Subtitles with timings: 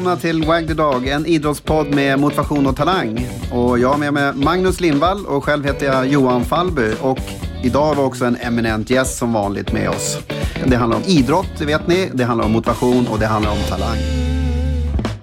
[0.00, 3.28] välkomna till Wag the Dog, en idrottspodd med motivation och talang.
[3.52, 6.92] Och jag har med mig Magnus Lindvall och själv heter jag Johan Fallby.
[7.00, 7.18] Och
[7.62, 10.18] idag har vi också en eminent gäst som vanligt med oss.
[10.66, 12.10] Det handlar om idrott, det vet ni.
[12.14, 13.98] Det handlar om motivation och det handlar om talang.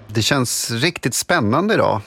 [0.06, 2.00] Det känns riktigt spännande idag,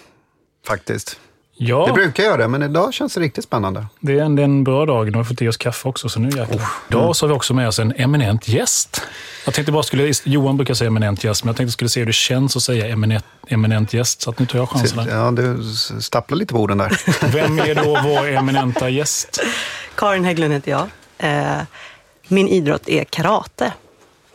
[0.68, 1.20] faktiskt.
[1.64, 3.86] Ja, Det brukar göra det, men idag känns det riktigt spännande.
[4.00, 5.06] det är en, det är en bra dag.
[5.06, 6.58] Nu har vi fått i oss kaffe också, så nu jäklar.
[6.58, 6.68] Oh.
[6.90, 9.02] Idag så har vi också med oss en eminent gäst.
[9.46, 12.08] Jag tänkte bara skulle, Johan brukar säga eminent gäst, men jag tänkte skulle se hur
[12.08, 15.08] det känns att säga eminent, eminent gäst, så att nu tar jag chansen.
[15.10, 15.64] Ja, du
[16.02, 17.02] stapplar lite på orden där.
[17.34, 19.42] Vem är då vår eminenta gäst?
[19.96, 20.88] Karin Hägglund heter jag.
[21.18, 21.62] Eh,
[22.28, 23.74] Min idrott är karate,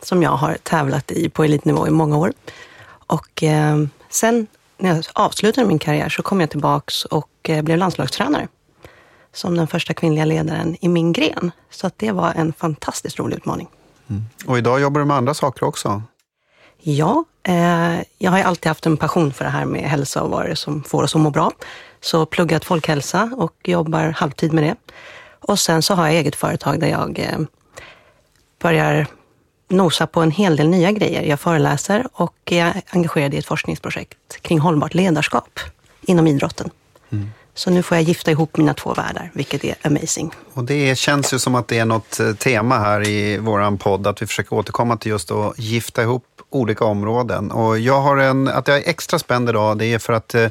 [0.03, 2.33] som jag har tävlat i på elitnivå i många år.
[3.07, 3.77] Och eh,
[4.09, 8.47] sen när jag avslutade min karriär så kom jag tillbaks och eh, blev landslagstränare.
[9.33, 11.51] Som den första kvinnliga ledaren i min gren.
[11.69, 13.67] Så det var en fantastiskt rolig utmaning.
[14.45, 16.01] Och idag jobbar du med andra saker också.
[16.79, 20.29] Ja, eh, jag har ju alltid haft en passion för det här med hälsa och
[20.29, 21.51] vad det är som får oss att må bra.
[22.01, 24.75] Så pluggat folkhälsa och jobbar halvtid med det.
[25.39, 27.39] Och sen så har jag eget företag där jag eh,
[28.59, 29.07] börjar
[29.67, 31.23] nosa på en hel del nya grejer.
[31.23, 35.59] Jag föreläser och är engagerad i ett forskningsprojekt kring hållbart ledarskap
[36.01, 36.69] inom idrotten.
[37.57, 40.31] Så nu får jag gifta ihop mina två världar, vilket är amazing.
[40.53, 44.07] Och det känns ju som att det är något eh, tema här i våran podd,
[44.07, 47.51] att vi försöker återkomma till just att gifta ihop olika områden.
[47.51, 50.47] Och jag har en, att jag är extra spänd idag, det är för att eh,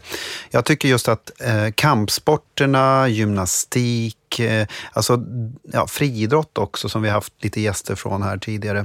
[0.50, 5.24] jag tycker just att eh, kampsporterna, gymnastik, Eh, alltså
[5.72, 8.78] ja, friidrott också, som vi haft lite gäster från här tidigare.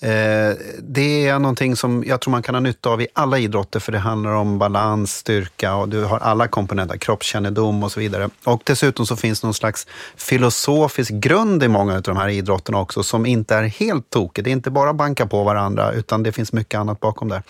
[0.00, 3.80] Eh, det är någonting som jag tror man kan ha nytta av i alla idrotter,
[3.80, 8.30] för det handlar om balans, styrka och du har alla komponenter, kroppskännedom och så vidare.
[8.44, 9.86] Och dessutom så finns någon slags
[10.16, 14.44] filosofisk grund i många av de här idrotterna också, som inte är helt tokig.
[14.44, 17.42] Det är inte bara banka på varandra, utan det finns mycket annat bakom där.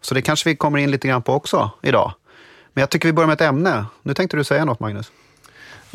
[0.00, 2.12] Så det kanske vi kommer in lite grann på också idag.
[2.72, 3.86] Men jag tycker vi börjar med ett ämne.
[4.02, 5.10] Nu tänkte du säga något, Magnus?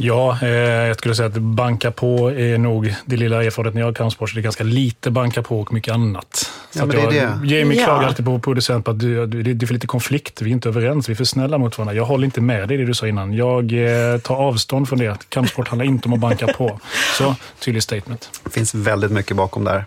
[0.03, 3.93] Ja, eh, jag skulle säga att banka på är nog det lilla erfarenheten jag har
[3.93, 4.29] kampsport.
[4.29, 6.51] så Det är ganska lite banka på och mycket annat.
[6.73, 7.47] Ja, Så men att det är jag, det.
[7.55, 7.85] Jamie Ja.
[7.85, 10.41] klagar alltid på producent på att du, du, det är för lite konflikt.
[10.41, 11.09] Vi är inte överens.
[11.09, 11.93] Vi är för snälla mot varandra.
[11.95, 13.33] Jag håller inte med dig i det du sa innan.
[13.33, 13.73] Jag
[14.13, 15.17] eh, tar avstånd från det.
[15.29, 16.79] Kampsport handlar inte om att banka på.
[17.17, 18.29] Så, tydlig statement.
[18.43, 19.85] Det finns väldigt mycket bakom där.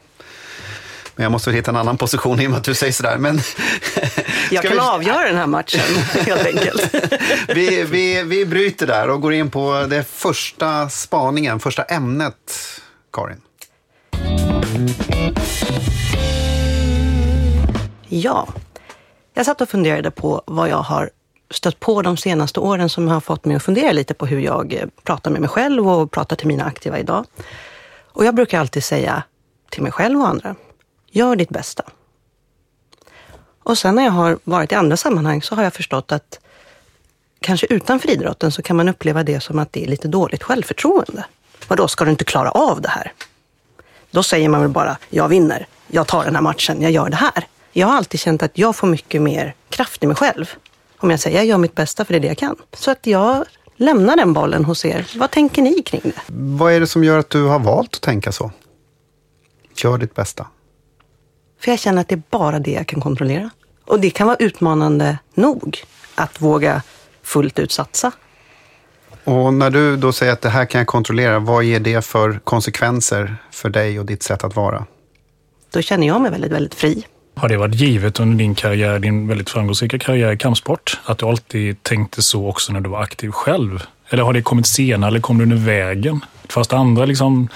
[1.17, 3.19] Men jag måste väl hitta en annan position i och med att du säger sådär.
[3.19, 3.41] Men
[4.51, 5.81] Jag kan vi- avgöra den här matchen,
[6.27, 6.95] helt enkelt.
[7.49, 12.35] vi, vi, vi bryter där och går in på det första spaningen, första ämnet,
[13.13, 13.41] Karin.
[18.09, 18.49] Ja.
[19.35, 21.11] Jag satt och funderade på vad jag har
[21.51, 24.73] stött på de senaste åren som har fått mig att fundera lite på hur jag
[24.75, 27.25] eh, pratar med mig själv och pratar till mina aktiva idag.
[28.13, 29.23] Och jag brukar alltid säga
[29.71, 30.55] till mig själv och andra,
[31.15, 31.85] gör ditt bästa.
[33.63, 36.39] Och sen när jag har varit i andra sammanhang så har jag förstått att
[37.41, 41.25] kanske utanför idrotten så kan man uppleva det som att det är lite dåligt självförtroende.
[41.69, 43.13] Vadå, ska du inte klara av det här?
[44.11, 47.17] Då säger man väl bara, jag vinner, jag tar den här matchen, jag gör det
[47.17, 47.47] här.
[47.73, 50.51] Jag har alltid känt att jag får mycket mer kraft i mig själv.
[50.97, 52.57] Om jag säger, jag gör mitt bästa för det är det jag kan.
[52.73, 53.45] Så att jag
[53.77, 55.11] lämnar den bollen hos er.
[55.17, 56.23] Vad tänker ni kring det?
[56.27, 58.51] Vad är det som gör att du har valt att tänka så?
[59.77, 60.47] Gör ditt bästa.
[61.65, 63.51] För jag känner att det är bara det jag kan kontrollera.
[63.85, 65.79] Och det kan vara utmanande nog
[66.15, 66.83] att våga
[67.23, 68.13] fullt ut satsa.
[69.25, 72.41] Och när du då säger att det här kan jag kontrollera, vad ger det för
[72.45, 74.87] konsekvenser för dig och ditt sätt att vara?
[75.71, 77.07] Då känner jag mig väldigt, väldigt fri.
[77.35, 81.01] Har det varit givet under din karriär, din väldigt framgångsrika karriär i kampsport?
[81.05, 83.83] Att du alltid tänkte så också när du var aktiv själv?
[84.09, 86.21] Eller har det kommit senare eller kom det under vägen?
[86.49, 87.49] Fast andra liksom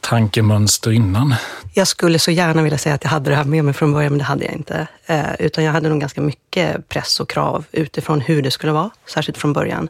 [0.00, 1.34] tankemönster innan?
[1.74, 4.12] Jag skulle så gärna vilja säga att jag hade det här med mig från början,
[4.12, 4.88] men det hade jag inte.
[5.06, 8.90] Eh, utan jag hade nog ganska mycket press och krav utifrån hur det skulle vara,
[9.06, 9.88] särskilt från början.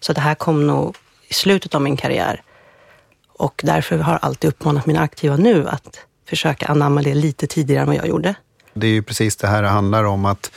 [0.00, 0.96] Så det här kom nog
[1.28, 2.42] i slutet av min karriär.
[3.28, 5.98] Och därför har jag alltid uppmanat mina aktiva nu att
[6.28, 8.34] försöka anamma det lite tidigare än vad jag gjorde.
[8.74, 10.24] Det är ju precis det här det handlar om.
[10.24, 10.50] Att,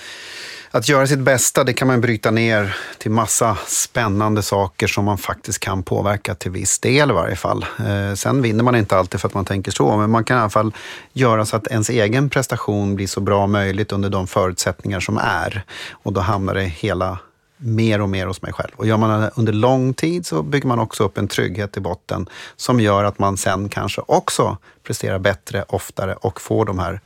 [0.75, 5.17] att göra sitt bästa, det kan man bryta ner till massa spännande saker som man
[5.17, 7.65] faktiskt kan påverka till viss del i varje fall.
[7.79, 10.39] Eh, sen vinner man inte alltid för att man tänker så, men man kan i
[10.39, 10.73] alla fall
[11.13, 15.63] göra så att ens egen prestation blir så bra möjligt under de förutsättningar som är.
[15.91, 17.17] Och då hamnar det hela
[17.57, 18.71] mer och mer hos mig själv.
[18.75, 21.79] Och gör man det under lång tid så bygger man också upp en trygghet i
[21.79, 26.99] botten som gör att man sen kanske också presterar bättre, oftare och får de här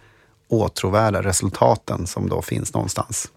[0.50, 3.32] åtråvärda resultaten som då finns någonstans.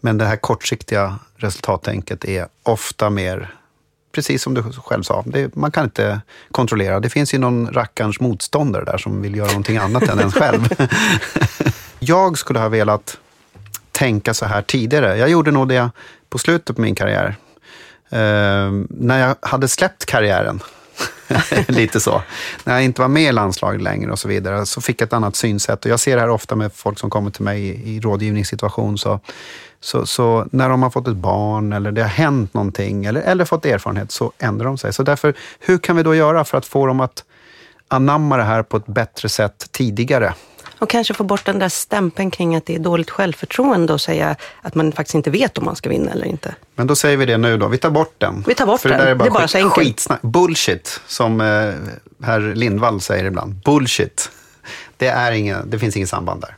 [0.00, 3.54] Men det här kortsiktiga resultattänket är ofta mer,
[4.12, 6.20] precis som du själv sa, det, man kan inte
[6.50, 7.00] kontrollera.
[7.00, 10.68] Det finns ju någon rackarns motståndare där som vill göra någonting annat än en själv.
[11.98, 13.18] Jag skulle ha velat
[13.92, 15.16] tänka så här tidigare.
[15.16, 15.90] Jag gjorde nog det
[16.28, 17.36] på slutet på min karriär.
[18.10, 20.60] Eh, när jag hade släppt karriären,
[21.68, 22.22] lite så.
[22.64, 25.12] När jag inte var med i landslaget längre och så vidare, så fick jag ett
[25.12, 25.84] annat synsätt.
[25.84, 28.98] Och jag ser det här ofta med folk som kommer till mig i, i rådgivningssituation.
[28.98, 29.20] Så,
[29.80, 33.44] så, så, när de har fått ett barn eller det har hänt någonting eller, eller
[33.44, 34.92] fått erfarenhet så ändrar de sig.
[34.92, 37.24] Så därför, hur kan vi då göra för att få dem att
[37.88, 40.34] anamma det här på ett bättre sätt tidigare?
[40.78, 44.36] Och kanske få bort den där stämpeln kring att det är dåligt självförtroende och säga
[44.62, 46.54] att man faktiskt inte vet om man ska vinna eller inte.
[46.74, 47.68] Men då säger vi det nu då.
[47.68, 48.44] Vi tar bort den.
[48.46, 48.98] Vi tar bort För den.
[48.98, 49.74] Det, är bara, det är bara skit, så enkelt.
[49.74, 50.22] skitsnack.
[50.22, 51.46] Bullshit, som eh,
[52.26, 53.54] herr Lindvall säger ibland.
[53.54, 54.30] Bullshit.
[54.96, 56.56] Det, är ingen, det finns inget samband där.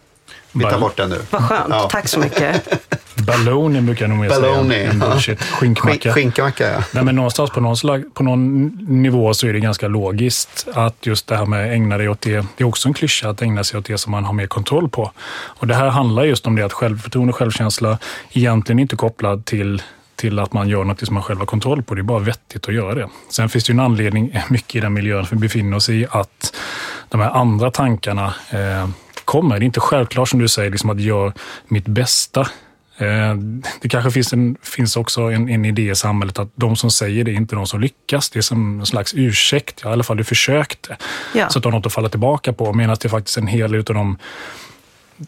[0.58, 1.20] Vi tar bort den nu.
[1.30, 1.66] Vad skönt.
[1.70, 1.88] Ja.
[1.90, 2.68] Tack så mycket.
[3.26, 4.92] Baloney brukar jag nog mer Baloney, säga.
[5.00, 5.08] ja.
[5.10, 5.42] Bullshit.
[5.42, 6.10] Skinkmacka.
[6.10, 6.82] Skink- Skinkmacka, ja.
[6.92, 8.66] Nej, men någonstans på någon, slag, på någon
[9.02, 12.36] nivå så är det ganska logiskt att just det här med ägna dig åt det,
[12.56, 14.88] det är också en klyscha att ägna sig åt det som man har mer kontroll
[14.88, 15.10] på.
[15.32, 17.98] Och det här handlar just om det att självförtroende och självkänsla
[18.32, 19.82] egentligen inte är kopplad till
[20.16, 21.94] till att man gör något som man själv har kontroll på.
[21.94, 23.08] Det är bara vettigt att göra det.
[23.30, 26.06] Sen finns det ju en anledning, mycket i den miljön som vi befinner oss i,
[26.10, 26.56] att
[27.08, 28.88] de här andra tankarna eh,
[29.26, 29.58] kommer.
[29.58, 31.32] Det är inte självklart som du säger, liksom att göra
[31.68, 32.40] mitt bästa.
[32.98, 33.34] Eh,
[33.80, 37.24] Det kanske finns, en, finns också en, en idé i samhället att de som säger
[37.24, 38.30] det är inte de som lyckas.
[38.30, 39.80] Det är som en slags ursäkt.
[39.84, 40.96] Ja, I alla fall du försökte.
[41.34, 41.48] Ja.
[41.48, 42.72] Så att du har något att falla tillbaka på.
[42.72, 44.18] Medan det är faktiskt en hel del av dem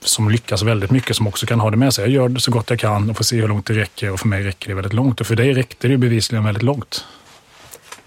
[0.00, 2.04] som lyckas väldigt mycket som också kan ha det med sig.
[2.04, 4.10] Jag gör det så gott jag kan och får se hur långt det räcker.
[4.12, 5.20] Och för mig räcker det väldigt långt.
[5.20, 7.04] Och för dig räckte det bevisligen väldigt långt.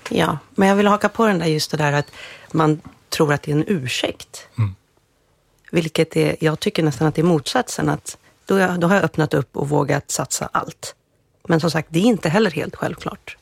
[0.09, 2.11] Ja, men jag vill haka på den där just det där att
[2.51, 4.47] man tror att det är en ursäkt.
[4.57, 4.75] Mm.
[5.73, 7.89] Vilket är, jag tycker nästan att det är motsatsen.
[7.89, 10.95] Att då, jag, då har jag öppnat upp och vågat satsa allt.
[11.47, 13.37] Men som sagt, det är inte heller helt självklart.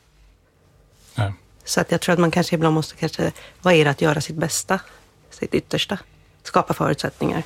[1.14, 1.32] Nej.
[1.64, 3.32] Så att jag tror att man kanske ibland måste kanske,
[3.62, 4.80] vad är det att göra sitt bästa?
[5.30, 5.98] Sitt yttersta?
[6.42, 7.42] Skapa förutsättningar.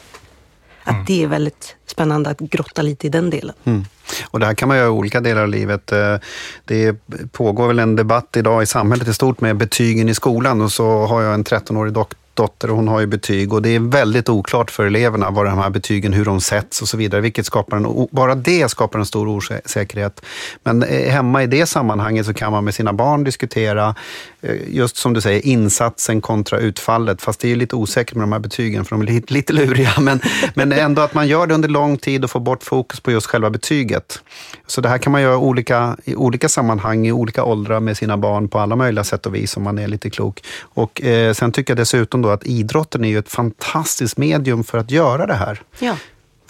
[0.84, 3.54] Att det är väldigt spännande att grotta lite i den delen.
[3.64, 3.84] Mm.
[4.30, 5.92] Och det här kan man göra i olika delar av livet.
[5.92, 6.16] Eh,
[6.64, 6.96] Det
[7.32, 11.06] pågår väl en debatt idag i samhället i stort med betygen i skolan och så
[11.06, 14.28] har jag en 13-årig dok- dotter och hon har ju betyg och det är väldigt
[14.28, 17.20] oklart för eleverna vad de här betygen, hur de sätts och så vidare.
[17.20, 20.24] Vilket skapar en, bara det skapar en stor osäkerhet.
[20.62, 23.94] Men eh, hemma i det sammanhanget så kan man med sina barn diskutera
[24.44, 27.22] Eh, just som du säger insatsen kontra utfallet.
[27.22, 29.52] Fast det är ju lite osäkert med de här betygen för de är lite, lite
[29.52, 29.92] luriga.
[30.00, 30.20] Men,
[30.54, 33.26] men ändå att man gör det under lång tid och får bort fokus på just
[33.26, 34.22] själva betyget.
[34.66, 38.16] Så det här kan man göra olika, i olika sammanhang, i olika åldrar med sina
[38.16, 40.44] barn på alla möjliga sätt och vis om man är lite klok.
[40.60, 44.78] Och eh, sen tycker jag dessutom då att idrotten är ju ett fantastiskt medium för
[44.78, 45.62] att göra det här.
[45.78, 45.96] Ja.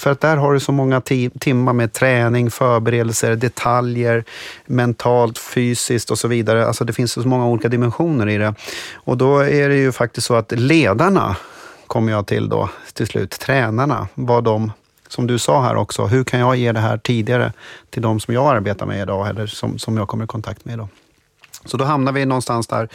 [0.05, 1.01] För att där har du så många
[1.41, 4.25] timmar med träning, förberedelser, detaljer,
[4.67, 6.67] mentalt, fysiskt och så vidare.
[6.67, 8.55] Alltså det finns så många olika dimensioner i det.
[8.95, 11.37] Och då är det ju faktiskt så att ledarna
[11.87, 14.73] kommer jag till då till slut, tränarna, vad de
[15.09, 17.53] som du sa här också, hur kan jag ge det här tidigare
[17.91, 20.75] till de som jag arbetar med idag eller som, som jag kommer i kontakt med
[20.75, 20.89] idag.
[21.65, 22.89] Så då hamnar vi någonstans där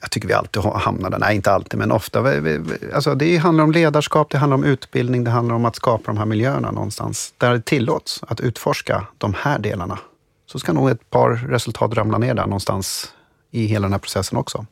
[0.00, 2.24] jag tycker vi alltid hamnar där, nej inte alltid, men ofta.
[2.94, 6.18] Alltså det handlar om ledarskap, det handlar om utbildning, det handlar om att skapa de
[6.18, 7.34] här miljöerna någonstans.
[7.38, 9.98] Där det tillåts att utforska de här delarna.
[10.46, 13.12] Så ska nog ett par resultat ramla ner där någonstans
[13.50, 14.66] i hela den här processen också.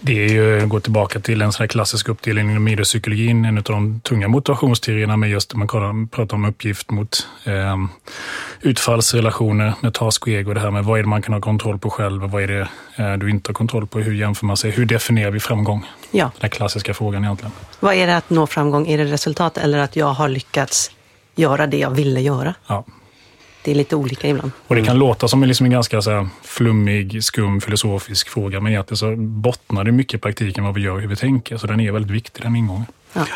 [0.00, 3.62] Det är ju, går tillbaka till en sån här klassisk uppdelning inom idrottspsykologin, en av
[3.64, 7.76] de tunga motivationsteorierna med just, man kollar- pratar om uppgift mot eh,
[8.60, 10.54] utfallsrelationer med task och ego.
[10.54, 12.48] Det här med vad är det man kan ha kontroll på själv och vad är
[12.48, 12.68] det
[13.04, 13.98] eh, du inte har kontroll på?
[13.98, 14.70] Hur jämför man sig?
[14.70, 15.86] Hur definierar vi framgång?
[16.10, 16.30] ja.
[16.40, 17.52] Den klassiska frågan egentligen.
[17.80, 18.86] Vad är det att nå framgång?
[18.88, 20.90] Är det resultat eller att jag har lyckats
[21.34, 22.54] göra det jag ville göra?
[22.66, 22.84] Ja.
[23.64, 24.52] Det är lite olika ibland.
[24.66, 28.60] Och det kan låta som en, liksom en ganska så här flummig, skum, filosofisk fråga,
[28.60, 31.56] men egentligen så bottnar det mycket i praktiken vad vi gör och hur vi tänker.
[31.56, 32.86] Så den är väldigt viktig, den ingången.
[33.12, 33.26] Ja.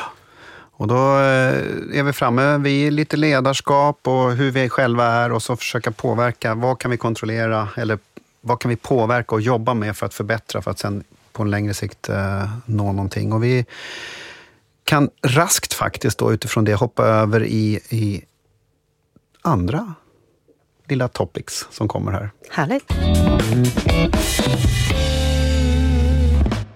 [0.78, 5.42] Och då eh, är vi framme vid lite ledarskap och hur vi själva är och
[5.42, 6.54] så försöka påverka.
[6.54, 7.98] Vad kan vi kontrollera eller
[8.40, 11.50] vad kan vi påverka och jobba med för att förbättra för att sen på en
[11.50, 13.32] längre sikt eh, nå någonting.
[13.32, 13.64] Och vi
[14.84, 18.22] kan raskt faktiskt då utifrån det hoppa över i, i
[19.42, 19.94] andra
[20.88, 22.30] lilla topics som kommer här.
[22.50, 22.92] Härligt.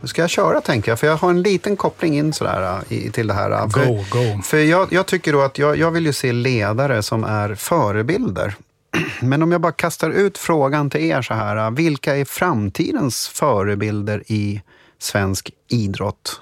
[0.00, 3.10] Nu ska jag köra tänker jag, för jag har en liten koppling in sådär i,
[3.10, 3.68] till det här.
[3.68, 4.42] För, Go, go.
[4.42, 8.54] För jag, jag tycker då att jag, jag vill ju se ledare som är förebilder.
[9.20, 11.70] Men om jag bara kastar ut frågan till er så här.
[11.70, 14.62] Vilka är framtidens förebilder i
[14.98, 16.40] svensk idrott?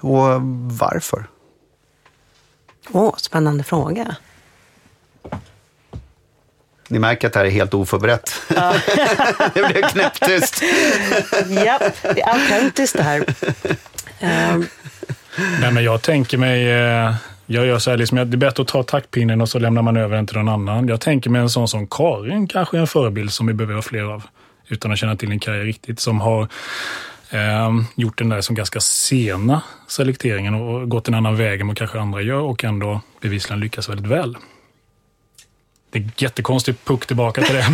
[0.00, 0.42] Och
[0.80, 1.26] varför?
[2.92, 4.16] Åh, spännande fråga.
[6.90, 8.32] Ni märker att det här är helt oförberett.
[9.54, 10.62] det blev knäpptyst.
[11.64, 13.24] Japp, det är autentiskt det här.
[14.20, 14.66] Ehm,
[15.60, 17.14] Nej, men jag tänker mig, eh,
[17.46, 19.96] Jag gör så här, liksom, det är bättre att ta taktpinnen och så lämnar man
[19.96, 20.88] över den till någon annan.
[20.88, 24.02] Jag tänker mig en sån som Karin, kanske en förebild som vi behöver ha fler
[24.02, 24.22] av.
[24.68, 26.00] Utan att känna till din karriär riktigt.
[26.00, 26.42] Som har
[27.30, 31.76] eh, gjort den där som ganska sena selekteringen och gått en annan väg än vad
[31.78, 34.36] kanske andra gör och ändå bevisligen lyckas väldigt väl.
[35.90, 37.66] Det är jättekonstigt puck tillbaka till det.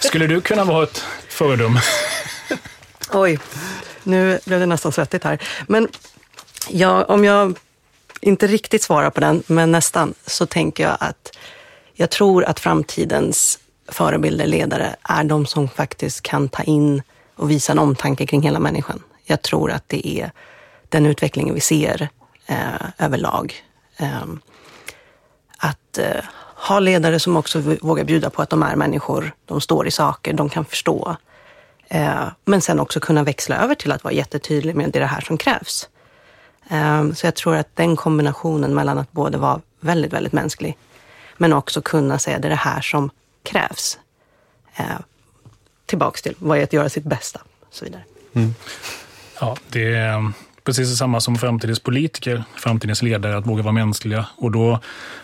[0.00, 1.80] Skulle du kunna vara ett föredöme?
[3.12, 3.38] Oj,
[4.02, 5.38] nu blev det nästan svettigt här.
[5.66, 5.88] Men
[6.68, 7.58] ja, om jag
[8.20, 11.38] inte riktigt svarar på den, men nästan, så tänker jag att
[11.94, 17.02] jag tror att framtidens förebilder, ledare, är de som faktiskt kan ta in
[17.36, 19.02] och visa en omtanke kring hela människan.
[19.24, 20.30] Jag tror att det är
[20.88, 22.08] den utvecklingen vi ser
[22.46, 23.54] eh, överlag.
[23.96, 24.24] Eh,
[25.58, 26.24] att eh,
[26.68, 30.32] ha ledare som också vågar bjuda på att de är människor, de står i saker,
[30.32, 31.16] de kan förstå.
[31.88, 35.06] Eh, men sen också kunna växla över till att vara jättetydlig med det, är det
[35.06, 35.88] här som krävs.
[36.70, 40.76] Eh, så jag tror att den kombinationen mellan att både vara väldigt, väldigt mänsklig,
[41.36, 43.10] men också kunna säga det är det här som
[43.42, 43.98] krävs.
[44.76, 44.84] Eh,
[45.86, 48.02] tillbaks till vad är att göra sitt bästa och så vidare.
[48.32, 48.54] Mm.
[49.40, 50.32] Ja, det är
[50.68, 54.26] precis samma som framtidens politiker, framtidens ledare, att våga vara mänskliga.
[54.36, 54.80] Och då,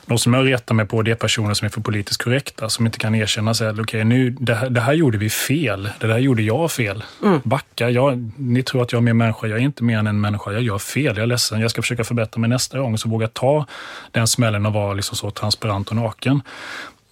[0.06, 2.86] de som jag retar mig på, det är personer som är för politiskt korrekta, som
[2.86, 6.06] inte kan erkänna att okej, okay, nu, det här, det, här, gjorde vi fel, det
[6.06, 7.04] där gjorde jag fel.
[7.22, 7.40] Mm.
[7.44, 10.20] Backa, jag, ni tror att jag är mer människa, jag är inte mer än en
[10.20, 12.98] människa, jag gör fel, jag är ledsen, jag ska försöka förbättra mig nästa gång.
[12.98, 13.66] Så våga ta
[14.10, 16.42] den smällen och vara liksom så transparent och naken.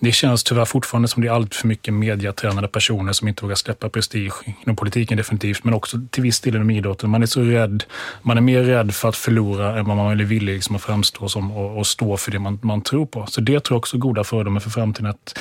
[0.02, 3.54] Det känns tyvärr fortfarande som det är allt för mycket mediatränade personer som inte vågar
[3.54, 4.32] släppa prestige
[4.64, 7.10] inom politiken definitivt, men också till viss del inom idrotten.
[7.10, 7.84] Man är så rädd,
[8.22, 11.28] man är mer rädd för att förlora än vad man är villig liksom att framstå
[11.28, 13.26] som och, och stå för det man, man tror på.
[13.26, 15.10] Så det tror jag också är goda fördomar för framtiden.
[15.10, 15.38] Att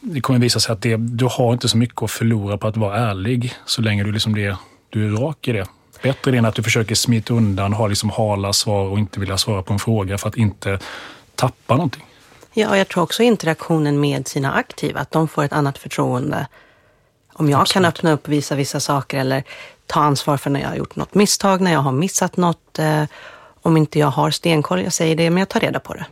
[0.00, 2.76] det kommer visa sig att det, du har inte så mycket att förlora på att
[2.76, 4.56] vara ärlig så länge du, liksom det,
[4.90, 5.66] du är rak i det.
[6.02, 9.38] Bättre det än att du försöker smita undan, ha liksom hala svar och inte vilja
[9.38, 10.78] svara på en fråga för att inte
[11.34, 12.05] tappa någonting.
[12.58, 16.46] Ja, jag tror också interaktionen med sina aktiva, att de får ett annat förtroende.
[17.32, 17.72] Om jag Absolut.
[17.72, 19.44] kan öppna upp och visa vissa saker eller
[19.86, 22.78] ta ansvar för när jag har gjort något misstag, när jag har missat något.
[22.78, 23.04] Eh,
[23.62, 26.06] om inte jag har stenkoll, jag säger det, men jag tar reda på det.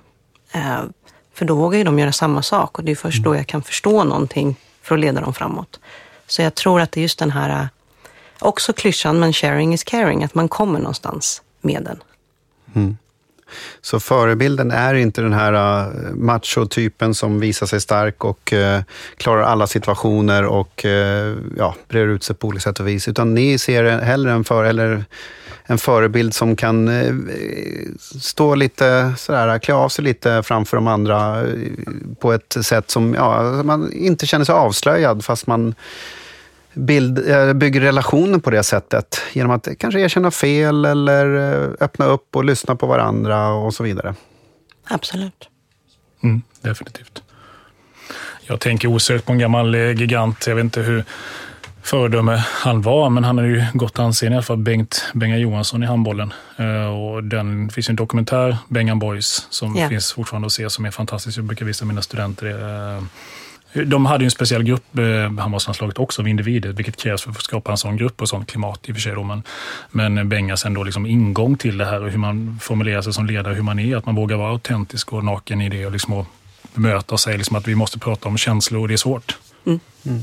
[0.53, 0.83] Eh,
[1.35, 3.31] för då vågar ju de göra samma sak och det är först mm.
[3.31, 5.81] då jag kan förstå någonting för att leda dem framåt.
[6.27, 7.67] Så jag tror att det är just den här, eh,
[8.39, 12.03] också klyschan, men sharing is caring, att man kommer någonstans med den.
[12.75, 12.97] Mm.
[13.81, 18.81] Så förebilden är inte den här äh, machotypen som visar sig stark och äh,
[19.17, 23.09] klarar alla situationer och äh, ja, breder ut sig på olika sätt och vis.
[23.09, 25.05] Utan ni ser hellre en, för, eller
[25.67, 26.91] en förebild som kan
[28.21, 31.47] stå lite sådär, klä av sig lite framför de andra
[32.21, 35.75] på ett sätt som ja, man inte känner sig avslöjad fast man
[36.75, 39.21] bild, eh, bygger relationer på det sättet.
[39.33, 43.83] Genom att kanske erkänna fel eller eh, öppna upp och lyssna på varandra och så
[43.83, 44.15] vidare.
[44.89, 45.49] Absolut.
[46.23, 47.23] Mm, definitivt.
[48.43, 50.47] Jag tänker osökt på en gammal eh, gigant.
[50.47, 51.05] Jag vet inte hur
[51.83, 54.57] föredöme han var, men han har ju gott anseende i alla fall.
[54.57, 56.33] Bengt Benga Johansson i handbollen.
[57.13, 59.89] Och den finns en dokumentär, Bengan Boys, som yeah.
[59.89, 61.39] finns fortfarande att se, som är fantastisk.
[61.39, 63.03] Jag brukar visa mina studenter det
[63.75, 67.43] de hade ju en speciell grupp, eh, handbollslandslaget också, av individer, vilket krävs för att
[67.43, 69.15] skapa en sån grupp och sånt klimat i och för sig.
[69.15, 69.23] Då.
[69.23, 69.43] Men,
[69.91, 73.55] men Bengas ändå liksom ingång till det här och hur man formulerar sig som ledare,
[73.55, 76.27] hur man är, att man vågar vara autentisk och naken i det och liksom
[76.75, 79.37] bemöta och säga liksom att vi måste prata om känslor och det är svårt.
[79.67, 79.81] Mm.
[80.07, 80.23] Mm.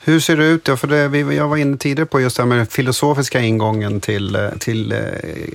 [0.00, 0.68] Hur ser det ut?
[0.68, 4.00] Ja, för det, jag var inne tidigare på just det här med den filosofiska ingången
[4.00, 4.98] till, eh, till, eh,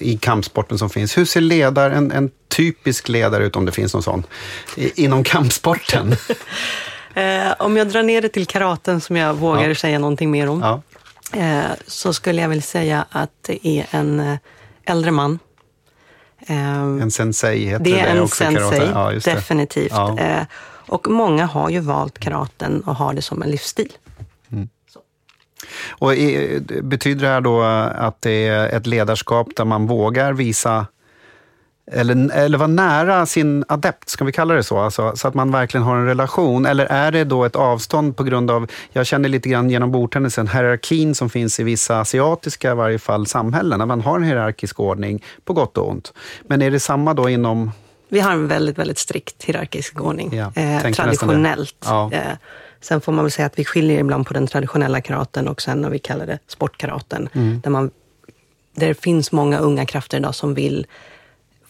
[0.02, 1.18] i kampsporten som finns.
[1.18, 4.24] Hur ser ledare, en, en typisk ledare ut, om det finns någon sån,
[4.76, 6.16] inom kampsporten?
[7.20, 9.76] Eh, om jag drar ner det till karaten som jag vågar ja.
[9.76, 10.62] säga någonting mer om.
[10.62, 10.82] Ja.
[11.40, 14.38] Eh, så skulle jag vilja säga att det är en eh,
[14.86, 15.40] äldre man.
[16.48, 19.92] Eh, en sensei heter det, det är en också sensei, ja, definitivt.
[19.92, 20.42] Eh,
[20.88, 23.94] och många har ju valt karaten och har det som en livsstil.
[24.52, 24.70] Mm.
[25.90, 26.14] Och
[26.84, 30.88] betyder det här då att det är ett ledarskap där man vågar visa
[31.92, 34.80] eller, eller vara nära sin adept, ska vi kalla det så?
[34.80, 36.66] Alltså, så att man verkligen har en relation.
[36.66, 40.48] Eller är det då ett avstånd på grund av, jag känner lite grann genom bordtennisen,
[40.48, 43.82] hierarkin som finns i vissa asiatiska, i varje fall, samhällen.
[43.82, 46.14] Att man har en hierarkisk ordning, på gott och ont.
[46.48, 47.72] Men är det samma då inom...
[48.10, 50.34] Vi har en väldigt, väldigt strikt hierarkisk ordning.
[50.34, 51.86] Ja, eh, traditionellt.
[51.86, 52.10] Ja.
[52.14, 52.22] Eh,
[52.82, 55.82] sen får man väl säga att vi skiljer ibland på den traditionella karaten och sen
[55.82, 57.30] när vi kallar det sportkaraten.
[57.34, 57.62] Mm.
[57.62, 57.92] Där, man,
[58.76, 60.88] där det finns många unga krafter idag som vill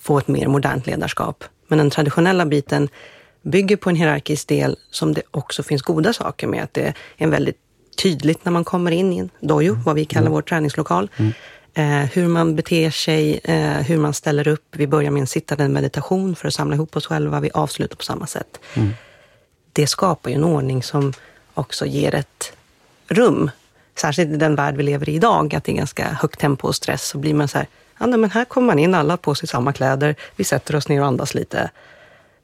[0.01, 1.43] få ett mer modernt ledarskap.
[1.67, 2.89] Men den traditionella biten
[3.41, 6.63] bygger på en hierarkisk del som det också finns goda saker med.
[6.63, 7.57] Att det är väldigt
[8.01, 10.33] tydligt när man kommer in i en dojo, vad vi kallar mm.
[10.33, 11.09] vår träningslokal.
[11.17, 11.33] Mm.
[11.73, 14.65] Eh, hur man beter sig, eh, hur man ställer upp.
[14.71, 17.39] Vi börjar med en sittande meditation för att samla ihop oss själva.
[17.39, 18.59] Vi avslutar på samma sätt.
[18.73, 18.93] Mm.
[19.73, 21.13] Det skapar ju en ordning som
[21.53, 22.53] också ger ett
[23.07, 23.51] rum.
[23.95, 26.75] Särskilt i den värld vi lever i idag, att det är ganska högt tempo och
[26.75, 27.07] stress.
[27.07, 27.67] Så blir man så här,
[27.99, 30.15] ja, men här kommer man in, alla på sig samma kläder.
[30.35, 31.71] Vi sätter oss ner och andas lite.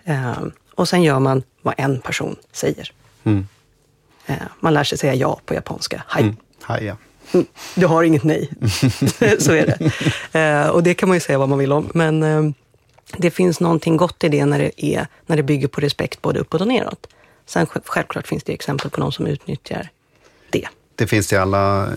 [0.04, 0.44] Eh,
[0.76, 2.92] och sen gör man vad en person säger.
[3.24, 3.48] Mm.
[4.26, 6.04] Eh, man lär sig säga ja på japanska.
[6.08, 6.24] Hai.
[6.24, 6.36] Mm.
[6.62, 6.96] Hai ja.
[7.34, 7.46] Mm.
[7.76, 8.50] Du har inget nej.
[9.40, 9.92] så är det.
[10.40, 11.92] Eh, och det kan man ju säga vad man vill om.
[11.94, 12.52] Men eh,
[13.18, 16.40] det finns någonting gott i det när det, är, när det bygger på respekt både
[16.40, 17.08] uppåt och neråt.
[17.46, 19.90] Sen självklart finns det exempel på de som utnyttjar
[20.96, 21.94] det finns i alla eh,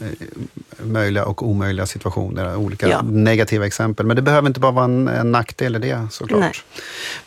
[0.79, 3.03] möjliga och omöjliga situationer, olika ja.
[3.03, 4.07] negativa exempel.
[4.07, 6.41] Men det behöver inte bara vara en, en nackdel i det såklart.
[6.41, 6.53] Nej.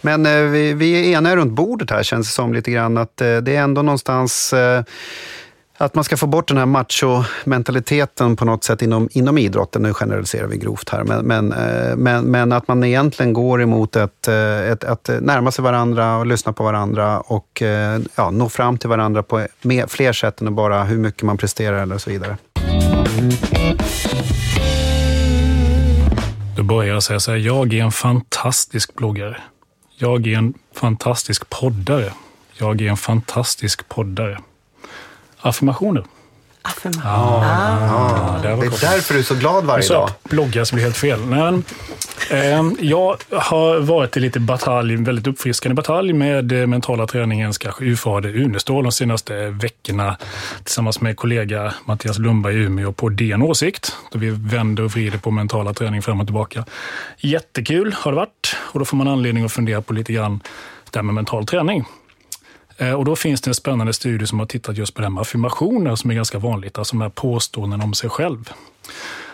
[0.02, 3.22] Men eh, vi, vi är eniga runt bordet här känns det som lite grann att
[3.22, 4.84] eh, det är ändå någonstans eh,
[5.82, 9.82] att man ska få bort den här macho-mentaliteten på något sätt inom, inom idrotten.
[9.82, 13.96] Nu generaliserar vi grovt här, men, men, eh, men, men att man egentligen går emot
[13.96, 18.50] ett, eh, ett, att närma sig varandra och lyssna på varandra och eh, ja, nå
[18.50, 19.48] fram till varandra på
[19.88, 22.38] fler sätt än bara hur mycket man presterar eller så vidare.
[26.58, 29.38] Då börjar jag säga så här, jag är en fantastisk bloggare.
[29.98, 32.14] Jag är en fantastisk poddare.
[32.58, 34.38] Jag är en fantastisk poddare.
[35.42, 36.04] Affirmationer.
[36.62, 37.06] Affirmationer.
[37.06, 40.10] Ah, ah, det, det är därför du är så glad varje så dag.
[40.24, 41.20] Bloggar så blir helt fel.
[41.20, 41.64] Men,
[42.30, 47.86] eh, jag har varit i lite batalj, väldigt uppfriskande batalj med eh, mentala träningens kanske
[47.86, 50.18] urfader Unestål de senaste veckorna
[50.64, 53.96] tillsammans med kollega Mattias Lundberg i Umeå på DN Åsikt.
[54.12, 56.66] Då vi vänder och vrider på mentala träning fram och tillbaka.
[57.18, 60.40] Jättekul har det varit och då får man anledning att fundera på lite grann
[60.92, 61.86] det här med mental träning.
[62.82, 65.12] Eh, och då finns det en spännande studie som har tittat just på det här
[65.12, 68.50] med affirmationer som är ganska vanligt, alltså med påståenden om sig själv.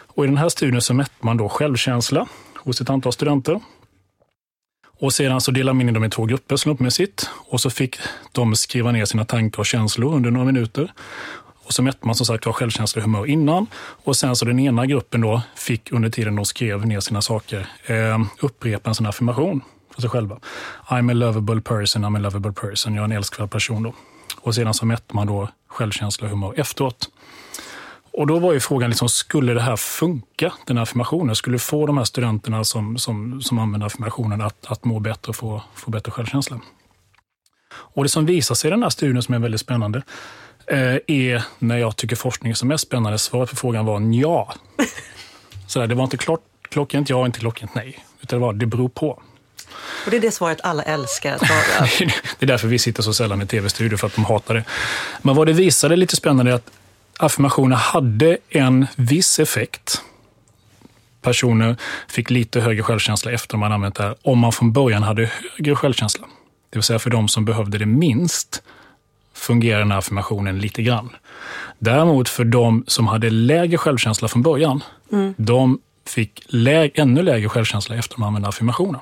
[0.08, 3.60] Och I den här studien så mätte man då självkänsla hos ett antal studenter.
[5.00, 7.95] Och sedan så delade man in dem i två grupper slumpmässigt och så fick
[8.32, 10.91] de skriva ner sina tankar och känslor under några minuter.
[11.65, 13.67] Och så mätte man som sagt var självkänsla och humör innan.
[14.04, 17.67] Och sen så den ena gruppen då fick under tiden de skrev ner sina saker
[17.86, 19.62] eh, upprepa en sån affirmation
[19.98, 20.40] för sig själva.
[20.88, 22.96] I'm a lovable person, I'm a lovable person.
[22.96, 23.84] Jag är en älskvärd person.
[23.84, 23.94] Då.
[24.42, 27.10] Och sedan så mätte man då självkänsla och humör efteråt.
[28.12, 31.36] Och då var ju frågan, liksom, skulle det här funka, den här affirmationen?
[31.36, 35.36] Skulle få de här studenterna som, som, som använder affirmationen att, att må bättre och
[35.36, 36.60] få, få bättre självkänsla?
[37.74, 40.02] Och det som visar sig i den här studien som är väldigt spännande
[40.68, 43.18] eh, är när jag tycker forskning är som mest spännande.
[43.18, 44.54] Svaret på frågan var ja.
[45.68, 48.06] Så där, det var inte klart, klockrent ja, inte klockrent nej.
[48.22, 49.22] Utan det var det beror på.
[50.06, 51.88] Och det är det svaret alla älskar att höra.
[52.40, 54.63] det är därför vi sitter så sällan i tv-studio, för att de hatar det.
[55.22, 56.72] Men vad det visade lite spännande är att
[57.18, 60.02] affirmationer hade en viss effekt.
[61.22, 61.76] Personer
[62.08, 65.76] fick lite högre självkänsla efter man använt det här, om man från början hade högre
[65.76, 66.28] självkänsla.
[66.70, 68.63] Det vill säga för de som behövde det minst
[69.34, 71.10] fungerar den här affirmationen lite grann.
[71.80, 75.34] Däremot för de som hade lägre självkänsla från början, mm.
[75.38, 79.02] de fick lä ännu lägre självkänsla efter man använde affirmationen.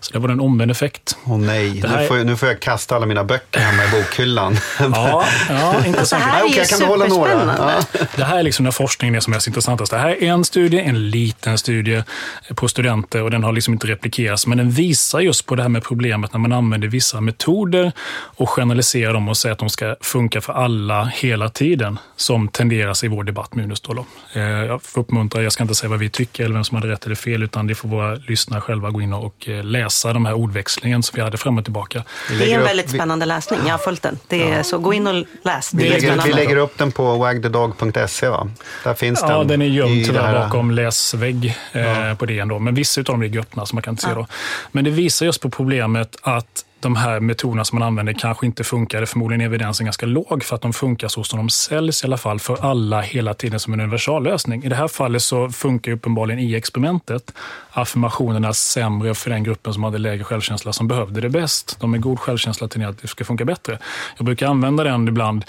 [0.00, 1.16] Så det var en omvänd effekt.
[1.24, 2.00] Åh oh, nej, här...
[2.00, 4.56] nu, får jag, nu får jag kasta alla mina böcker hemma i bokhyllan.
[4.78, 6.24] ja, ja intressant.
[6.24, 7.30] Det här är ju okay, kan behålla några.
[7.58, 7.80] Ja.
[8.16, 9.92] Det här är liksom när forskningen är som mest intressantast.
[9.92, 12.02] Det här är en studie, en liten studie
[12.54, 14.46] på studenter och den har liksom inte replikerats.
[14.46, 18.50] Men den visar just på det här med problemet när man använder vissa metoder och
[18.50, 23.08] generaliserar dem och säger att de ska funka för alla hela tiden, som tenderas i
[23.08, 24.04] vår debatt med Unestål.
[24.32, 26.88] Eh, jag får uppmuntra, jag ska inte säga vad vi tycker eller vem som hade
[26.88, 30.34] rätt eller fel, utan det får våra lyssnare själva gå in och läsa de här
[30.34, 32.04] ordväxlingen som vi hade fram och tillbaka.
[32.38, 33.60] Det är en väldigt spännande läsning.
[33.64, 34.18] Jag har följt den.
[34.28, 34.64] Det är, ja.
[34.64, 35.74] Så gå in och läs.
[35.74, 38.50] vi, lägger, vi lägger upp den på wagthedog.se va?
[38.84, 39.48] Där finns ja, den.
[39.48, 42.14] den är gömd tyvärr bakom läsvägg eh, ja.
[42.14, 42.58] på det ändå.
[42.58, 44.14] Men vissa av dem ligger öppna så man kan inte se.
[44.14, 44.26] Då.
[44.72, 48.64] Men det visar just på problemet att de här metoderna som man använder kanske inte
[48.64, 49.04] funkar.
[49.04, 52.16] Förmodligen är evidensen ganska låg för att de funkar så som de säljs i alla
[52.16, 54.64] fall för alla hela tiden som en universallösning.
[54.64, 57.32] I det här fallet så funkar uppenbarligen i experimentet
[57.70, 61.76] affirmationerna sämre för den gruppen som hade lägre självkänsla som behövde det bäst.
[61.80, 63.78] De med god självkänsla till att det ska funka bättre.
[64.16, 65.44] Jag brukar använda den ibland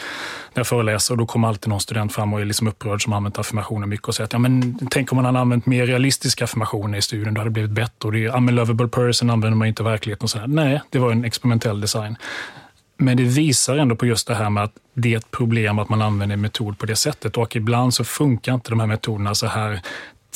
[0.53, 3.11] när jag föreläser och då kommer alltid någon student fram och är liksom upprörd som
[3.11, 5.85] har använt affirmationer mycket och säger att ja, men, tänk om man hade använt mer
[5.85, 8.07] realistiska affirmationer i studien, då hade det blivit bättre.
[8.07, 10.41] Och det är, I'm a lovable person använder man inte i verkligheten.
[10.43, 12.17] Och Nej, det var en experimentell design.
[12.97, 15.89] Men det visar ändå på just det här med att det är ett problem att
[15.89, 19.35] man använder en metod på det sättet och ibland så funkar inte de här metoderna
[19.35, 19.81] så här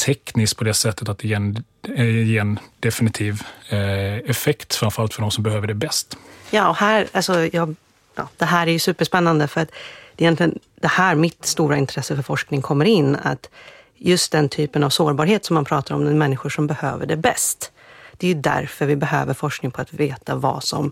[0.06, 1.64] tekniskt på det sättet att det ger en,
[1.96, 6.18] eh, ger en definitiv eh, effekt, framförallt för de som behöver det bäst.
[6.52, 7.76] Ja, och här, alltså, jag,
[8.16, 9.72] ja, det här är ju superspännande för att
[10.16, 13.16] det är egentligen det här mitt stora intresse för forskning kommer in.
[13.16, 13.50] Att
[13.98, 17.72] just den typen av sårbarhet som man pratar om, den människor som behöver det bäst.
[18.18, 20.92] Det är ju därför vi behöver forskning på att veta vad som,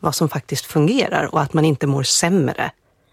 [0.00, 2.70] vad som faktiskt fungerar och att man inte mår sämre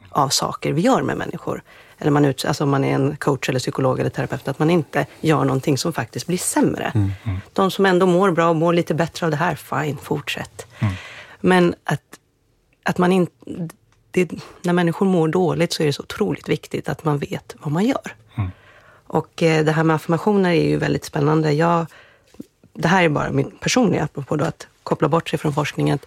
[0.10, 1.62] av saker vi gör med människor.
[2.00, 4.70] Eller man ut, alltså om man är en coach eller psykolog eller terapeut, att man
[4.70, 6.92] inte gör någonting som faktiskt blir sämre.
[6.96, 7.38] Mm, mm.
[7.54, 10.68] De som ändå mår bra och mår lite bättre av det här, fine, fortsätt.
[10.80, 10.94] Mm.
[11.40, 12.02] Men att,
[12.84, 13.34] att man inte...
[14.62, 17.86] när människor mår dåligt så är det så otroligt viktigt att man vet vad man
[17.86, 18.16] gör.
[18.36, 18.52] Mm.
[19.08, 21.52] Och eh, det här med affirmationer är ju väldigt spännande.
[21.52, 21.86] Jag,
[22.78, 26.00] det här är bara min personliga, apropå då att koppla bort sig från forskningen.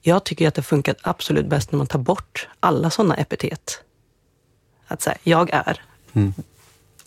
[0.00, 3.82] Jag tycker att det funkar absolut bäst när man tar bort alla sådana epitet.
[4.86, 6.34] Att säga, jag är mm.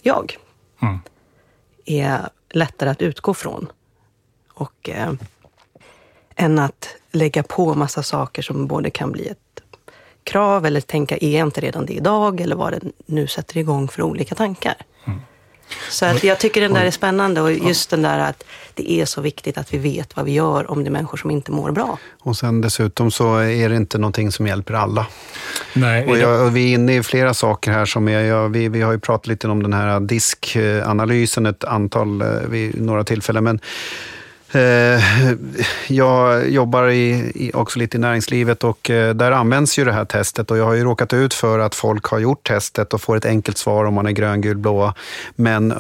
[0.02, 0.38] jag.
[0.82, 1.00] Mm.
[1.86, 3.72] Är lättare att utgå från.
[4.54, 5.14] Och eh,
[6.36, 9.62] än att lägga på massa saker som både kan bli ett
[10.24, 12.42] krav eller tänka, är jag inte redan det idag?
[12.42, 14.76] Eller vad det nu sätter igång för olika tankar.
[15.90, 19.06] Så att jag tycker den där är spännande och just den där att det är
[19.06, 21.72] så viktigt att vi vet vad vi gör om det är människor som inte mår
[21.72, 21.98] bra.
[22.20, 25.08] Och sen dessutom så är det inte någonting som hjälper alla.
[25.74, 28.70] Nej, och, jag, och vi är inne i flera saker här som är, jag, vi,
[28.70, 33.44] vi har ju pratat lite om den här diskanalysen ett antal, eh, vid några tillfällen,
[33.44, 33.60] men
[34.54, 35.04] Eh,
[35.88, 40.52] jag jobbar i, också lite i näringslivet och eh, där används ju det här testet
[40.52, 43.26] och jag har ju råkat ut för att folk har gjort testet och får ett
[43.26, 44.94] enkelt svar om man är grön, gul, blå.
[45.36, 45.78] Men eh,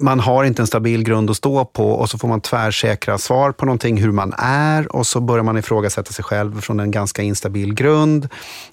[0.00, 3.52] man har inte en stabil grund att stå på och så får man tvärsäkra svar
[3.52, 7.22] på någonting, hur man är och så börjar man ifrågasätta sig själv från en ganska
[7.22, 8.28] instabil grund.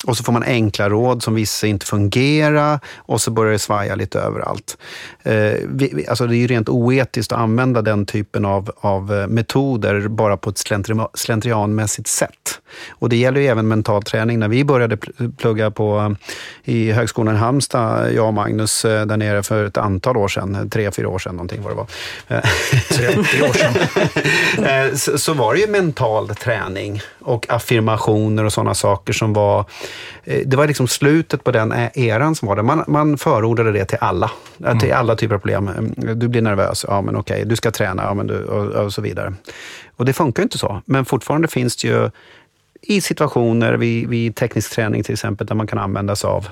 [0.05, 3.95] Och så får man enkla råd som visar inte fungera och så börjar det svaja
[3.95, 4.77] lite överallt.
[5.23, 9.27] Eh, vi, alltså det är ju rent oetiskt att använda den typen av, av eh,
[9.27, 10.63] metoder bara på ett
[11.13, 12.61] slentrianmässigt sätt.
[12.89, 14.39] Och det gäller ju även mental träning.
[14.39, 14.97] När vi började
[15.37, 19.77] plugga på, eh, i Högskolan i Halmstad, jag och Magnus, eh, där nere för ett
[19.77, 21.87] antal år sedan, tre, fyra år sedan någonting vad det var.
[22.89, 23.73] 30 år sedan.
[24.67, 29.65] Eh, så, så var det ju mental träning och affirmationer och sådana saker som var...
[30.23, 32.63] Eh, det var liksom slutet på den eran som var det.
[32.63, 34.31] Man, man förordade det till alla.
[34.59, 34.79] Mm.
[34.79, 35.67] Till alla typer av problem.
[35.67, 37.45] Mm, du blir nervös, ja men okej.
[37.45, 39.33] Du ska träna, ja men du, och, och så vidare.
[39.95, 40.81] Och det funkar ju inte så.
[40.85, 42.09] Men fortfarande finns det ju
[42.81, 46.47] i situationer vid, vid teknisk träning till exempel, där man kan använda sig av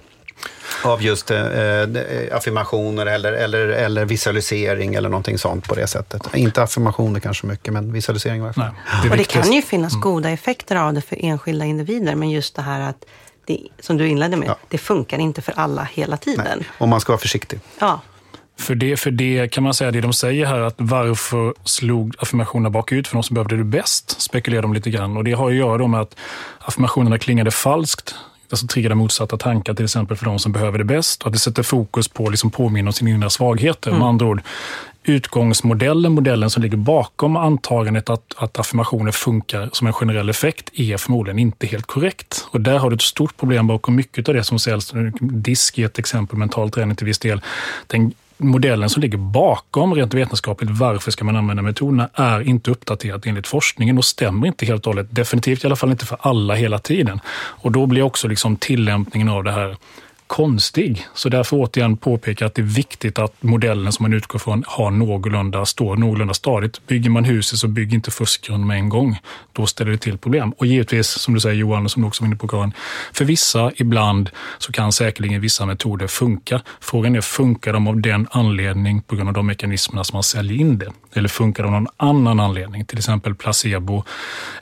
[0.84, 1.88] av just eh, eh,
[2.32, 6.22] affirmationer eller, eller, eller visualisering eller någonting sånt på det sättet.
[6.34, 8.72] Inte affirmationer kanske mycket, men visualisering i alla fall.
[9.04, 10.02] Det och det kan ju finnas mm.
[10.02, 13.06] goda effekter av det för enskilda individer, men just det här att
[13.46, 14.58] det, som du inledde med, ja.
[14.70, 16.46] det funkar inte för alla hela tiden.
[16.58, 16.68] Nej.
[16.78, 17.60] Och man ska vara försiktig.
[17.80, 18.02] Ja.
[18.58, 22.70] För det, för det kan man säga, det de säger här, att varför slog affirmationerna
[22.70, 25.18] bakut för de som behövde det bäst, spekulerar de lite grann.
[25.18, 26.16] Och det har att göra med att
[26.60, 28.16] affirmationerna klingade falskt
[28.56, 31.22] alltså triggade motsatta tankar, till exempel för de som behöver det bäst.
[31.22, 33.90] Och att det sätter fokus på liksom påminna om sina inre svagheter.
[33.90, 34.00] Mm.
[34.00, 34.42] Med andra ord,
[35.04, 40.98] utgångsmodellen, modellen som ligger bakom antagandet att, att affirmationer funkar som en generell effekt, är
[40.98, 42.48] förmodligen inte helt korrekt.
[42.52, 44.94] Och där har du ett stort problem bakom mycket av det som säljs.
[45.20, 47.42] Disk är ett exempel, mental träning till viss del.
[47.88, 53.26] Den modellen som ligger bakom rent vetenskapligt varför ska man använda metoderna är inte uppdaterat
[53.26, 55.08] enligt forskningen och stämmer inte helt och hållet.
[55.10, 57.20] Definitivt i alla fall inte för alla hela tiden.
[57.36, 59.78] Och då blir också liksom tillämpningen av det här
[60.28, 61.08] konstig.
[61.14, 64.92] Så därför återigen påpeka att det är viktigt att modellen som man utgår från har
[64.92, 66.88] någorlunda, står någorlunda stadigt.
[66.88, 69.20] Bygger man huset så bygg inte fuskgrund med en gång.
[69.54, 70.52] Då ställer det till problem.
[70.52, 72.74] Och givetvis, som du säger Johan, och som du också var inne på Karin,
[73.14, 76.62] för vissa ibland så kan säkerligen vissa metoder funka.
[76.80, 80.60] Frågan är, funkar de av den anledning på grund av de mekanismerna som man säljer
[80.60, 80.92] in det?
[81.14, 82.86] Eller funkar de av någon annan anledning?
[82.86, 84.04] Till exempel placebo,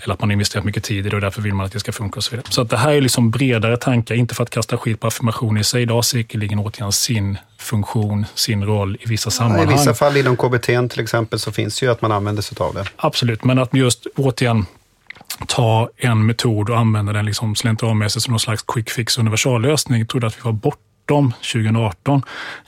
[0.01, 1.91] eller att man investerat mycket tid i det och därför vill man att det ska
[1.91, 2.47] funka och så vidare.
[2.49, 5.52] Så att det här är liksom bredare tankar, inte för att kasta skit på affirmationer,
[5.57, 5.81] i sig.
[5.81, 9.69] Idag säkerligen återigen sin funktion, sin roll i vissa sammanhang.
[9.69, 12.57] I vissa fall inom KBT till exempel så finns det ju att man använder sig
[12.59, 12.85] av det.
[12.95, 14.65] Absolut, men att just återigen
[15.47, 20.07] ta en metod och använda den liksom slentrianmässigt som någon slags quick fix universallösning.
[20.07, 22.21] Trodde att vi var bortom 2018.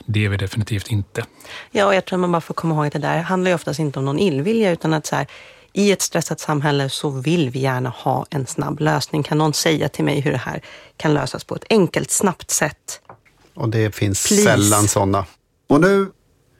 [0.06, 1.24] Det är vi definitivt inte.
[1.70, 3.54] Ja, och jag tror att man bara får komma ihåg att det där handlar ju
[3.54, 5.26] oftast inte om någon illvilja, utan att så här,
[5.76, 9.22] i ett stressat samhälle så vill vi gärna ha en snabb lösning.
[9.22, 10.62] Kan någon säga till mig hur det här
[10.96, 13.00] kan lösas på ett enkelt, snabbt sätt?
[13.54, 14.42] Och det finns Please.
[14.42, 15.26] sällan sådana.
[15.68, 16.06] Och nu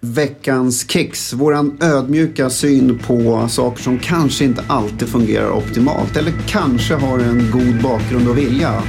[0.00, 1.32] veckans Kicks.
[1.32, 7.50] Våran ödmjuka syn på saker som kanske inte alltid fungerar optimalt eller kanske har en
[7.50, 8.82] god bakgrund och vilja.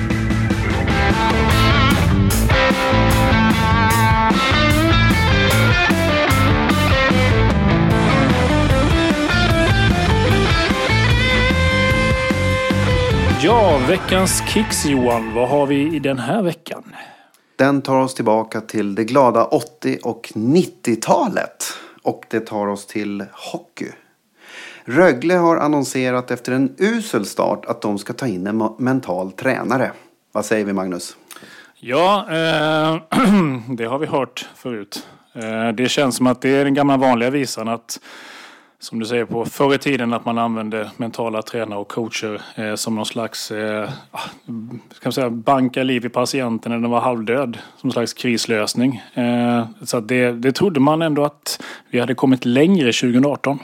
[13.41, 15.33] Ja, veckans Kicks Johan.
[15.33, 16.83] Vad har vi i den här veckan?
[17.55, 21.73] Den tar oss tillbaka till det glada 80 och 90-talet.
[22.03, 23.91] Och det tar oss till hockey.
[24.85, 29.91] Rögle har annonserat efter en usel start att de ska ta in en mental tränare.
[30.31, 31.17] Vad säger vi Magnus?
[31.79, 33.01] Ja, eh,
[33.75, 35.07] det har vi hört förut.
[35.33, 37.99] Eh, det känns som att det är den gamla vanliga visan att
[38.79, 42.75] som du säger på förr i tiden att man använde mentala tränare och coacher eh,
[42.75, 47.57] som någon slags eh, ah, säga, banka liv i patienten när den var halvdöd.
[47.77, 49.01] Som slags krislösning.
[49.13, 53.59] Eh, så det, det trodde man ändå att vi hade kommit längre 2018.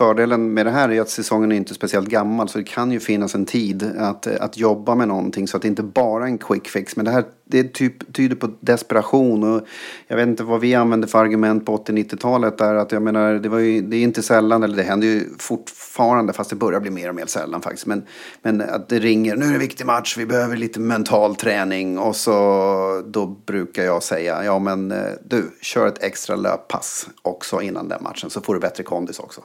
[0.00, 3.00] Fördelen med det här är att säsongen är inte speciellt gammal så det kan ju
[3.00, 6.38] finnas en tid att, att jobba med någonting så att det inte bara är en
[6.38, 6.96] quick fix.
[6.96, 9.66] Men det här det typ, tyder på desperation och
[10.06, 13.48] jag vet inte vad vi använde för argument på 80-90-talet där att jag menar det
[13.48, 16.90] var ju, det är inte sällan eller det händer ju fortfarande fast det börjar bli
[16.90, 17.86] mer och mer sällan faktiskt.
[17.86, 18.02] Men,
[18.42, 21.98] men att det ringer, nu är det en viktig match, vi behöver lite mental träning
[21.98, 27.60] och så då brukar jag säga ja men eh, du kör ett extra löppass också
[27.60, 29.40] innan den matchen så får du bättre kondis också.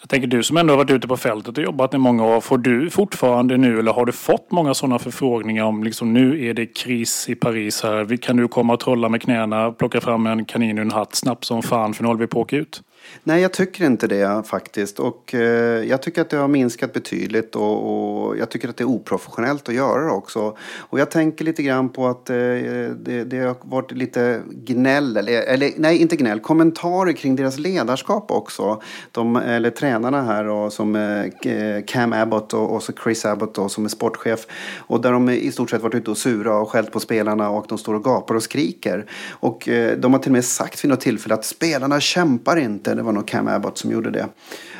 [0.00, 2.40] Jag tänker du som ändå har varit ute på fältet och jobbat i många år.
[2.40, 6.54] Får du fortfarande nu eller har du fått många sådana förfrågningar om liksom nu är
[6.54, 8.16] det kris i Paris här.
[8.16, 11.44] Kan du komma och trolla med knäna, plocka fram en kanin ur en hatt snabbt
[11.44, 12.82] som fan för nu håller vi på att åka ut?
[13.24, 14.98] Nej, jag tycker inte det faktiskt.
[14.98, 18.84] Och eh, jag tycker att det har minskat betydligt och, och, jag tycker att det
[18.84, 20.56] är oprofessionellt att göra det också.
[20.78, 25.42] Och jag tänker lite grann på att eh, det, det, har varit lite gnäll, eller,
[25.42, 28.82] eller, nej inte gnäll, kommentarer kring deras ledarskap också.
[29.12, 33.68] De, eller tränarna här och, som eh, Cam Abbott och, och så Chris Abbott då,
[33.68, 34.46] som är sportchef.
[34.78, 37.66] Och där de i stort sett varit ute och sura och skällt på spelarna och
[37.68, 39.06] de står och gapar och skriker.
[39.30, 42.94] Och eh, de har till och med sagt vid något tillfälle att spelarna kämpar inte
[42.98, 44.28] det var nog Cam Abbott som gjorde det.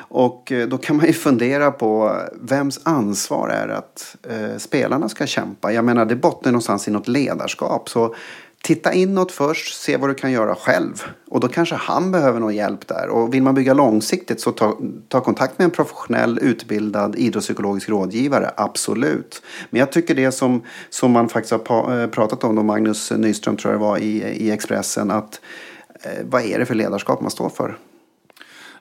[0.09, 5.27] Och eh, då kan man ju fundera på vems ansvar är att eh, spelarna ska
[5.27, 5.73] kämpa.
[5.73, 7.89] Jag menar det bottnar någonstans i något ledarskap.
[7.89, 8.15] Så
[8.63, 11.03] titta inåt först, se vad du kan göra själv.
[11.29, 13.09] Och då kanske han behöver någon hjälp där.
[13.09, 14.79] Och vill man bygga långsiktigt så ta,
[15.09, 18.51] ta kontakt med en professionell utbildad idrottspsykologisk rådgivare.
[18.57, 19.43] Absolut.
[19.71, 23.57] Men jag tycker det som, som man faktiskt har eh, pratat om, då Magnus Nyström
[23.57, 25.41] tror jag det var i, i Expressen, att
[26.03, 27.79] eh, vad är det för ledarskap man står för?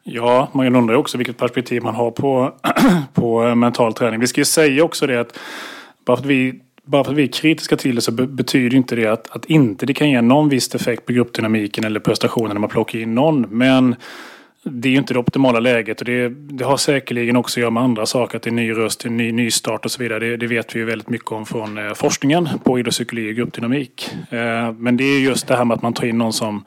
[0.10, 2.54] Ja, man undrar också vilket perspektiv man har på,
[3.14, 4.20] på eh, mental träning.
[4.20, 5.40] Vi ska ju säga också det att
[6.06, 8.96] bara för att vi, bara för att vi är kritiska till det så betyder inte
[8.96, 12.60] det att, att inte det kan ge någon viss effekt på gruppdynamiken eller prestationen när
[12.60, 13.42] man plockar in någon.
[13.42, 13.96] Men
[14.64, 17.72] det är ju inte det optimala läget och det, det, har säkerligen också att göra
[17.72, 18.38] med andra saker.
[18.38, 20.20] Att det är ny röst, en ny nystart och så vidare.
[20.20, 24.10] Det, det vet vi ju väldigt mycket om från eh, forskningen på idrottspsykologi och gruppdynamik.
[24.30, 26.64] Eh, men det är just det här med att man tar in någon som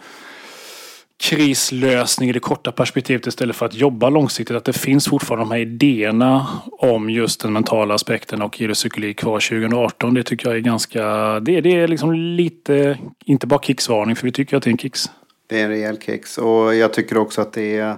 [1.21, 4.57] krislösning i det korta perspektivet istället för att jobba långsiktigt.
[4.57, 9.41] Att det finns fortfarande de här idéerna om just den mentala aspekten och idrottspsykologi kvar
[9.41, 10.15] 2018.
[10.15, 11.05] Det tycker jag är ganska...
[11.41, 14.79] Det, det är liksom lite, inte bara kicksvarning för vi tycker att det är en
[14.79, 15.11] kicks.
[15.47, 17.97] Det är en rejäl kicks och jag tycker också att det är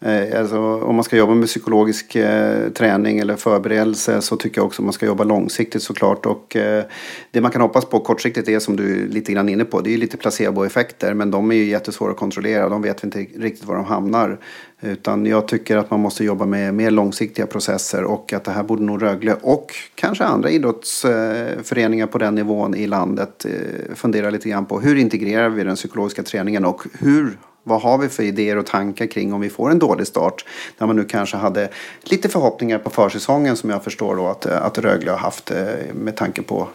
[0.00, 4.66] Eh, alltså, om man ska jobba med psykologisk eh, träning eller förberedelse så tycker jag
[4.66, 6.26] också att man ska jobba långsiktigt såklart.
[6.26, 6.84] Och eh,
[7.30, 9.80] det man kan hoppas på kortsiktigt är som du är lite grann inne på.
[9.80, 12.68] Det är lite placeboeffekter men de är ju jättesvåra att kontrollera.
[12.68, 14.38] De vet vi inte riktigt var de hamnar.
[14.80, 18.62] Utan jag tycker att man måste jobba med mer långsiktiga processer och att det här
[18.62, 24.48] borde nog Rögle och kanske andra idrottsföreningar på den nivån i landet eh, fundera lite
[24.48, 24.80] grann på.
[24.80, 27.36] Hur integrerar vi den psykologiska träningen och hur
[27.68, 30.44] vad har vi för idéer och tankar kring om vi får en dålig start?
[30.78, 31.68] när man nu kanske hade
[32.02, 35.66] lite förhoppningar på försäsongen som jag förstår då att, eh, att Rögle har haft eh,
[35.94, 36.68] med tanke på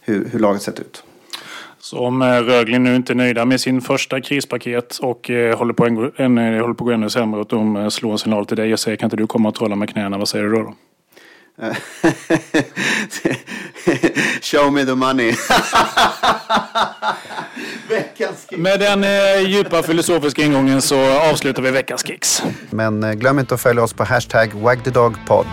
[0.00, 1.04] hur, hur laget sett ut.
[1.78, 5.74] Så om eh, Rögle nu inte är nöjda med sin första krispaket och eh, håller,
[5.74, 8.56] på en, en, håller på att gå ännu sämre och de slår en signal till
[8.56, 10.62] dig och säger kan inte du komma och trolla med knäna, vad säger du då?
[10.62, 10.74] då?
[14.40, 15.34] Show me the money.
[18.56, 22.42] Med den eh, djupa filosofiska ingången så avslutar vi veckans kicks.
[22.70, 25.46] Men eh, glöm inte att följa oss på hashtag wagthedogpod.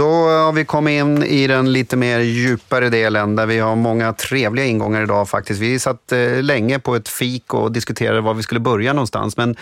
[0.00, 4.12] Då har vi kommit in i den lite mer djupare delen där vi har många
[4.12, 5.60] trevliga ingångar idag faktiskt.
[5.60, 9.36] Vi satt eh, länge på ett fik och diskuterade var vi skulle börja någonstans.
[9.36, 9.56] Men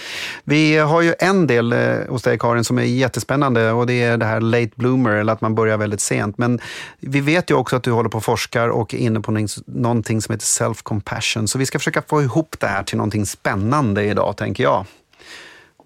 [0.45, 4.17] vi har ju en del eh, hos dig Karin som är jättespännande och det är
[4.17, 6.39] det här late bloomer, eller att man börjar väldigt sent.
[6.39, 6.61] Men
[7.01, 10.23] vi vet ju också att du håller på och forskar och är inne på någonting
[10.23, 11.47] som heter self-compassion.
[11.47, 14.87] Så vi ska försöka få ihop det här till någonting spännande idag, tänker jag.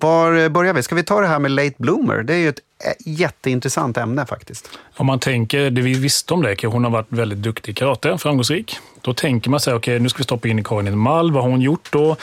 [0.01, 0.83] Var börjar vi?
[0.83, 2.23] Ska vi ta det här med late bloomer?
[2.23, 2.61] Det är ju ett
[2.99, 4.68] jätteintressant ämne faktiskt.
[4.97, 8.18] Om man tänker, det vi visste om det, hon har varit väldigt duktig i karate,
[8.18, 8.77] framgångsrik.
[9.01, 11.33] Då tänker man sig, okej okay, nu ska vi stoppa in Karin i en mall,
[11.33, 12.16] vad har hon gjort då?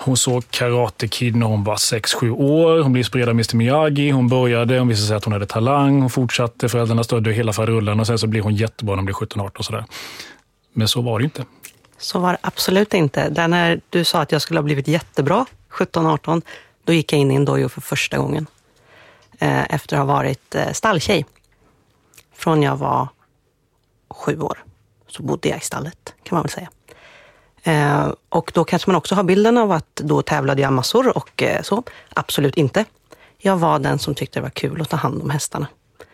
[0.00, 2.80] hon såg Karate Kid när hon var 6-7 år.
[2.80, 4.10] Hon blev inspirerad av Mr Miyagi.
[4.10, 6.00] Hon började, hon visade sig att hon hade talang.
[6.00, 9.14] Hon fortsatte, föräldrarna stödde hela faderullen och sen så blev hon jättebra när hon blev
[9.14, 9.84] 17-18 sådär.
[10.72, 11.44] Men så var det inte.
[11.98, 13.28] Så var det absolut inte.
[13.28, 16.42] Där när du sa att jag skulle ha blivit jättebra 17-18,
[16.84, 18.46] då gick jag in i en dojo för första gången.
[19.38, 21.26] Eh, efter att ha varit eh, stalltjej.
[22.34, 23.08] Från jag var
[24.10, 24.64] sju år
[25.08, 26.68] så bodde jag i stallet, kan man väl säga.
[27.62, 31.42] Eh, och då kanske man också har bilden av att då tävlade jag massor och
[31.62, 31.82] så.
[32.08, 32.84] Absolut inte.
[33.38, 35.66] Jag var den som tyckte det var kul att ta hand om hästarna.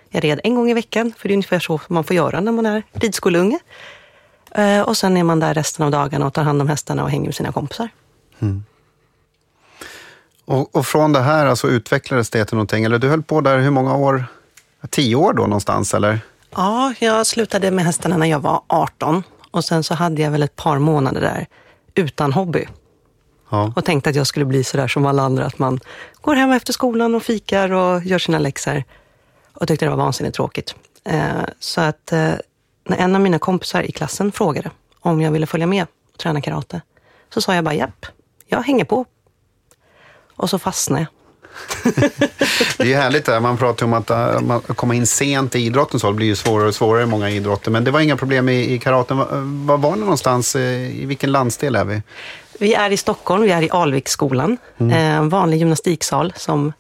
[0.09, 2.53] Jag red en gång i veckan, för det är ungefär så man får göra när
[2.53, 3.59] man är ridskoleunge.
[4.87, 7.25] Och sen är man där resten av dagarna och tar hand om hästarna och hänger
[7.25, 7.89] med sina kompisar.
[8.39, 8.65] Mm.
[10.45, 12.85] Och, och, från det här alltså utvecklades det till någonting?
[12.85, 14.25] Eller du höll på där hur många år?
[14.91, 16.21] Tio år då någonstans eller?
[16.51, 20.43] Ja, jag slutade med hästarna när jag var 18 och sen så hade jag väl
[20.43, 21.47] ett par månader där
[21.95, 22.67] utan hobby.
[23.51, 23.73] Ja.
[23.77, 25.81] Och tänkte att jag skulle bli sådär som alla andra, att man
[26.21, 28.85] går hem efter skolan och fikar och gör sina läxor.
[29.53, 30.75] Och tyckte det var vansinnigt tråkigt.
[31.05, 31.29] Eh,
[31.59, 32.33] så att eh,
[32.85, 36.41] när en av mina kompisar i klassen frågade om jag ville följa med och träna
[36.41, 36.81] karate,
[37.35, 38.07] så sa jag bara japp,
[38.47, 39.05] jag hänger på.
[40.37, 41.09] Och så fastnade jag.
[42.77, 43.41] det är ju härligt där.
[43.41, 46.75] Man pratar om att komma in sent i idrotten så det blir ju svårare och
[46.75, 47.71] svårare i många idrotter.
[47.71, 49.17] Men det var inga problem i, i karaten.
[49.67, 50.57] Var var ni någonstans?
[50.57, 52.03] Eh, I vilken landsdel är vi?
[52.59, 54.57] Vi är i Stockholm, vi är i Alviksskolan.
[54.79, 54.93] Mm.
[54.93, 56.73] En eh, vanlig gymnastiksal som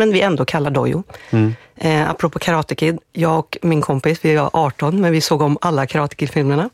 [0.00, 1.02] men vi ändå kallar dojo.
[1.30, 1.54] Mm.
[1.76, 5.58] Eh, apropå Karate Kid, jag och min kompis, vi var 18, men vi såg om
[5.60, 6.70] alla Karate Kid-filmerna.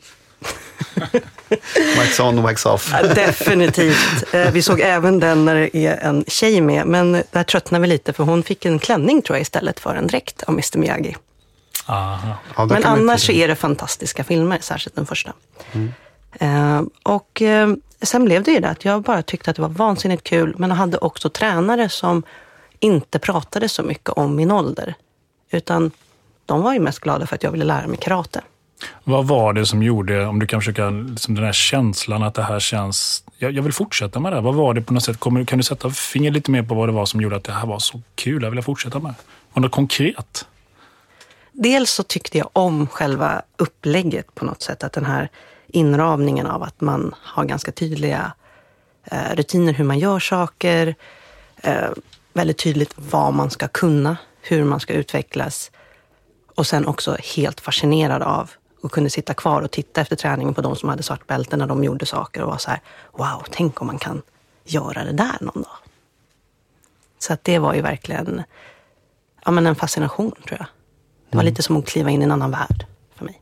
[1.97, 2.95] Wax on, wax off.
[3.15, 4.35] Definitivt.
[4.35, 7.89] Eh, vi såg även den när det är en tjej med, men där tröttnade vi
[7.89, 11.17] lite för hon fick en klänning tror jag istället för en dräkt av Mr Miyagi.
[11.87, 15.33] Ja, men annars så är det fantastiska filmer, särskilt den första.
[15.73, 15.93] Mm.
[16.41, 17.69] Eh, och eh,
[18.03, 20.71] sen blev det ju det att jag bara tyckte att det var vansinnigt kul, men
[20.71, 22.23] jag hade också tränare som
[22.81, 24.95] inte pratade så mycket om min ålder.
[25.51, 25.91] Utan
[26.47, 28.41] de var ju mest glada för att jag ville lära mig karate.
[29.05, 32.43] Vad var det som gjorde, om du kan försöka, liksom den här känslan att det
[32.43, 34.41] här känns, jag, jag vill fortsätta med det.
[34.41, 36.89] Vad var det på något sätt, kommer, kan du sätta fingret lite mer på vad
[36.89, 39.15] det var som gjorde att det här var så kul, jag vill fortsätta med?
[39.53, 40.47] Var något konkret?
[41.53, 45.29] Dels så tyckte jag om själva upplägget på något sätt, att den här
[45.67, 48.33] inramningen av att man har ganska tydliga
[49.05, 50.95] eh, rutiner hur man gör saker,
[51.63, 51.91] eh,
[52.33, 55.71] väldigt tydligt vad man ska kunna, hur man ska utvecklas
[56.55, 58.51] och sen också helt fascinerad av
[58.87, 61.67] och kunde sitta kvar och titta efter träningen på de som hade svart bälte när
[61.67, 62.81] de gjorde saker och var så här,
[63.13, 64.23] wow, tänk om man kan
[64.65, 65.77] göra det där någon dag.
[67.19, 68.43] Så att det var ju verkligen
[69.45, 70.67] ja, men en fascination, tror jag.
[71.31, 71.51] Det var mm.
[71.51, 73.41] lite som att kliva in i en annan värld för mig.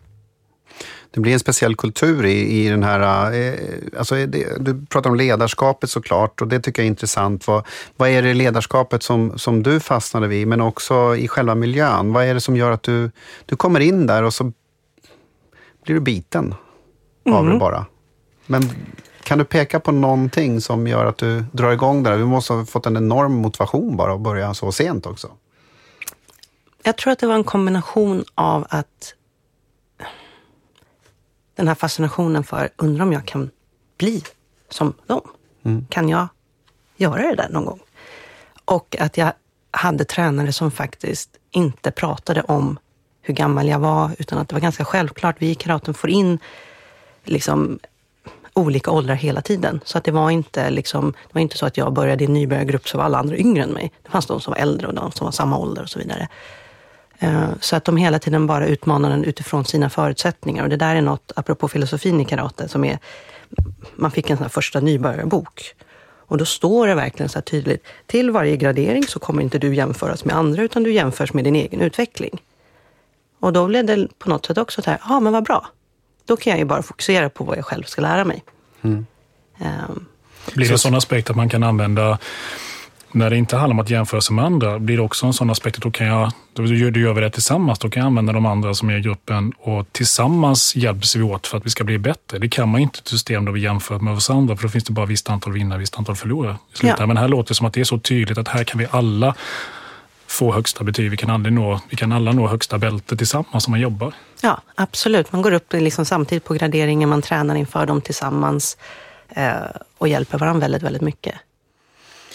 [1.10, 3.32] Det blir en speciell kultur i, i den här...
[3.32, 3.54] Eh,
[3.98, 7.46] alltså det, du pratar om ledarskapet såklart och det tycker jag är intressant.
[7.46, 12.12] Vad, vad är det ledarskapet som, som du fastnade vid, men också i själva miljön?
[12.12, 13.10] Vad är det som gör att du,
[13.46, 14.52] du kommer in där och så
[15.84, 16.54] blir du biten
[17.24, 17.38] mm.
[17.38, 17.58] av det mm.
[17.58, 17.86] bara.
[18.46, 18.70] Men
[19.22, 22.18] kan du peka på någonting som gör att du drar igång det där?
[22.18, 25.30] Du måste ha fått en enorm motivation bara att börja så sent också.
[26.82, 29.14] Jag tror att det var en kombination av att
[31.54, 33.50] den här fascinationen för, undrar om jag kan
[33.96, 34.22] bli
[34.68, 35.20] som dem?
[35.62, 35.86] Mm.
[35.90, 36.28] Kan jag
[36.96, 37.80] göra det där någon gång?
[38.64, 39.32] Och att jag
[39.70, 42.78] hade tränare som faktiskt inte pratade om
[43.24, 45.36] hur gammal jag var, utan att det var ganska självklart.
[45.38, 46.38] Vi i karaten får in
[47.24, 47.78] liksom
[48.54, 49.80] olika åldrar hela tiden.
[49.84, 52.34] Så att det var inte liksom, det var inte så att jag började i en
[52.34, 53.92] nybörjargrupp så var alla andra yngre än mig.
[54.02, 56.28] Det fanns de som var äldre och de som var samma ålder och så vidare.
[57.18, 60.62] Eh, så att de hela tiden bara utmanar en utifrån sina förutsättningar.
[60.62, 62.98] Och det där är något, apropå filosofin i karate, som är...
[63.96, 65.74] Man fick en sån här första nybörjarbok.
[66.26, 69.74] Och då står det verkligen så här tydligt, till varje gradering så kommer inte du
[69.74, 72.40] jämföras med andra, utan du jämförs med din egen utveckling.
[73.44, 75.66] Och då blev det på något sätt också så här, ja men vad bra.
[76.24, 78.44] Då kan jag ju bara fokusera på vad jag själv ska lära mig.
[78.82, 79.06] Mm.
[79.58, 80.06] Um,
[80.54, 82.18] Blir det en sån aspekt att man kan använda
[83.12, 85.50] när det inte handlar om att jämföra sig med andra, blir det också en sån
[85.50, 88.46] aspekt att då kan jag, då gör vi det tillsammans, då kan jag använda de
[88.46, 91.98] andra som är i gruppen och tillsammans hjälps vi åt för att vi ska bli
[91.98, 92.38] bättre.
[92.38, 94.68] Det kan man inte i ett system då vi jämför med oss andra, för då
[94.68, 96.56] finns det bara visst antal vinnare, visst antal förlorare.
[96.82, 97.06] Ja.
[97.06, 99.34] Men här låter det som att det är så tydligt att här kan vi alla
[100.34, 101.10] få högsta betyg.
[101.10, 104.14] Vi kan, aldrig nå, vi kan alla nå högsta bälte tillsammans om man jobbar.
[104.42, 105.32] Ja, absolut.
[105.32, 108.76] Man går upp liksom samtidigt på graderingen, man tränar inför dem tillsammans
[109.28, 109.52] eh,
[109.98, 111.34] och hjälper varandra väldigt, väldigt mycket.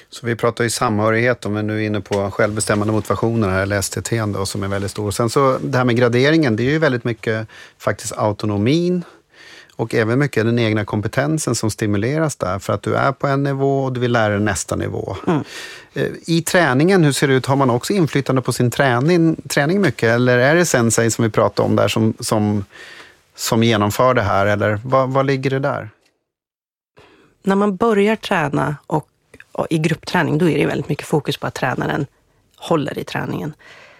[0.09, 3.81] Så vi pratar ju samhörighet, om vi nu är inne på självbestämmande motivationer här, eller
[3.81, 5.11] STT då, som är väldigt stor.
[5.11, 7.47] Sen så det här med graderingen, det är ju väldigt mycket
[7.77, 9.03] faktiskt autonomin
[9.80, 13.43] och även mycket den egna kompetensen som stimuleras där för att du är på en
[13.43, 15.15] nivå och du vill lära dig nästa nivå.
[15.27, 15.43] Mm.
[15.93, 17.45] Eh, I träningen, hur ser det ut?
[17.45, 21.30] Har man också inflytande på sin träning, träning mycket eller är det sensei som vi
[21.30, 22.65] pratade om där som, som,
[23.36, 25.89] som genomför det här eller vad, vad ligger det där?
[27.43, 29.07] När man börjar träna och,
[29.51, 32.05] och i gruppträning, då är det väldigt mycket fokus på att tränaren
[32.57, 33.53] håller i träningen.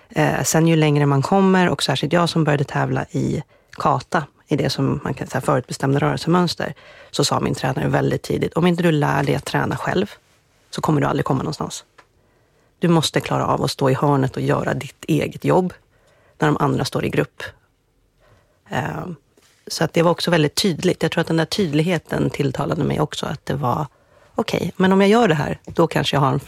[0.10, 4.56] Eh, sen ju längre man kommer, och särskilt jag som började tävla i kata, i
[4.56, 6.74] det som man kan säga förutbestämda rörelsemönster,
[7.12, 10.12] så sa min tränare väldigt tidigt, om inte du lär dig att träna själv,
[10.70, 11.84] så kommer du aldrig komma någonstans.
[12.80, 15.74] Du måste klara av att stå i hörnet och göra ditt eget jobb
[16.40, 17.44] när de andra står i grupp.
[18.70, 19.08] Eh,
[19.68, 21.04] så att det var också väldigt tydligt.
[21.04, 23.88] Jag tror att den där tydligheten tilltalade mig också, att det var
[24.36, 26.40] okej, okay, men om jag gör det här, då kanske jag har en,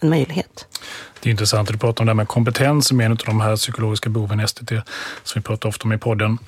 [0.00, 0.66] en möjlighet.
[1.20, 3.18] Det är intressant att du pratar om det här med kompetens som är en av
[3.26, 4.70] de här psykologiska behoven i STT,
[5.22, 6.38] som vi pratar ofta om i podden.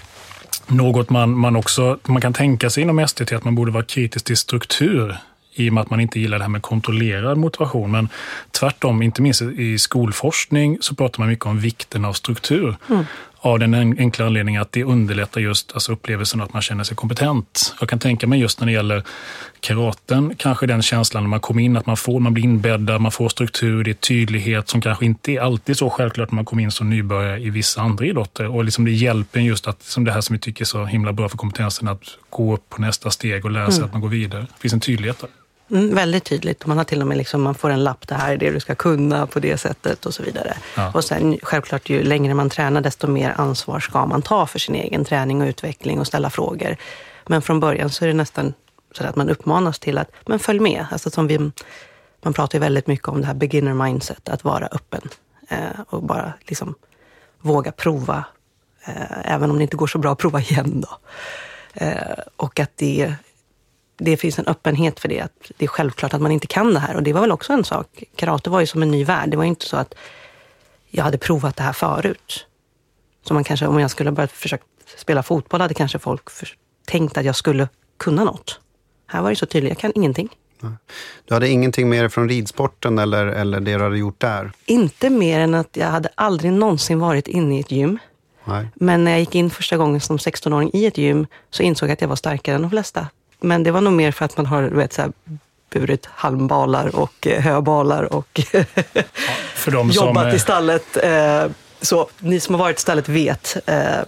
[0.69, 4.25] Något man, man också man kan tänka sig inom STT, att man borde vara kritisk
[4.25, 5.17] till struktur
[5.55, 7.91] i och med att man inte gillar det här med kontrollerad motivation.
[7.91, 8.09] Men
[8.51, 12.77] tvärtom, inte minst i skolforskning så pratar man mycket om vikten av struktur.
[12.91, 13.05] Mm.
[13.41, 17.75] Av den enkla anledningen att det underlättar just alltså upplevelsen att man känner sig kompetent.
[17.81, 19.03] Jag kan tänka mig just när det gäller
[19.61, 23.13] karaten, kanske den känslan när man kommer in, att man, får, man blir inbäddad, man
[23.13, 26.63] får struktur, det är tydlighet som kanske inte är alltid så självklart när man kommer
[26.63, 28.47] in som nybörjare i vissa andra idrotter.
[28.47, 31.13] Och liksom det hjälper just att, som det här som vi tycker är så himla
[31.13, 33.87] bra för kompetensen, att gå upp på nästa steg och lära sig mm.
[33.87, 34.41] att man går vidare.
[34.41, 35.31] Det finns en tydlighet där.
[35.71, 36.67] Mm, väldigt tydligt.
[36.67, 38.61] Man har till och med liksom, man får en lapp, det här är det du
[38.61, 40.57] ska kunna på det sättet och så vidare.
[40.77, 40.93] Ja.
[40.95, 44.75] Och sen självklart, ju längre man tränar, desto mer ansvar ska man ta för sin
[44.75, 46.77] egen träning och utveckling och ställa frågor.
[47.27, 48.55] Men från början så är det nästan
[48.93, 50.87] så att man uppmanas till att, men följ med.
[50.91, 51.39] Alltså som vi,
[52.23, 55.09] man pratar ju väldigt mycket om det här beginner mindset, att vara öppen
[55.49, 56.75] eh, och bara liksom
[57.41, 58.25] våga prova.
[58.85, 60.99] Eh, även om det inte går så bra, prova igen då.
[61.75, 63.15] Eh, och att det
[63.99, 65.21] det finns en öppenhet för det.
[65.21, 66.97] Att det är självklart att man inte kan det här.
[66.97, 68.05] Och det var väl också en sak.
[68.17, 69.31] Karate var ju som en ny värld.
[69.31, 69.95] Det var inte så att
[70.91, 72.47] jag hade provat det här förut.
[73.23, 74.65] Så man kanske, om jag skulle börjat försöka
[74.97, 76.23] spela fotboll hade kanske folk
[76.87, 78.61] tänkt att jag skulle kunna något.
[79.07, 80.29] Här var det så tydligt, jag kan ingenting.
[81.25, 84.53] Du hade ingenting mer från ridsporten eller, eller det du hade gjort där?
[84.67, 87.99] Inte mer än att jag hade aldrig någonsin varit inne i ett gym.
[88.45, 88.69] Nej.
[88.75, 91.93] Men när jag gick in första gången som 16-åring i ett gym så insåg jag
[91.93, 93.07] att jag var starkare än de flesta.
[93.41, 95.13] Men det var nog mer för att man har vet, så här,
[95.71, 100.97] burit halmbalar och eh, höbalar och ja, jobbat som, i stallet.
[100.97, 101.47] Eh,
[101.81, 104.01] så ni som har varit i stallet vet eh,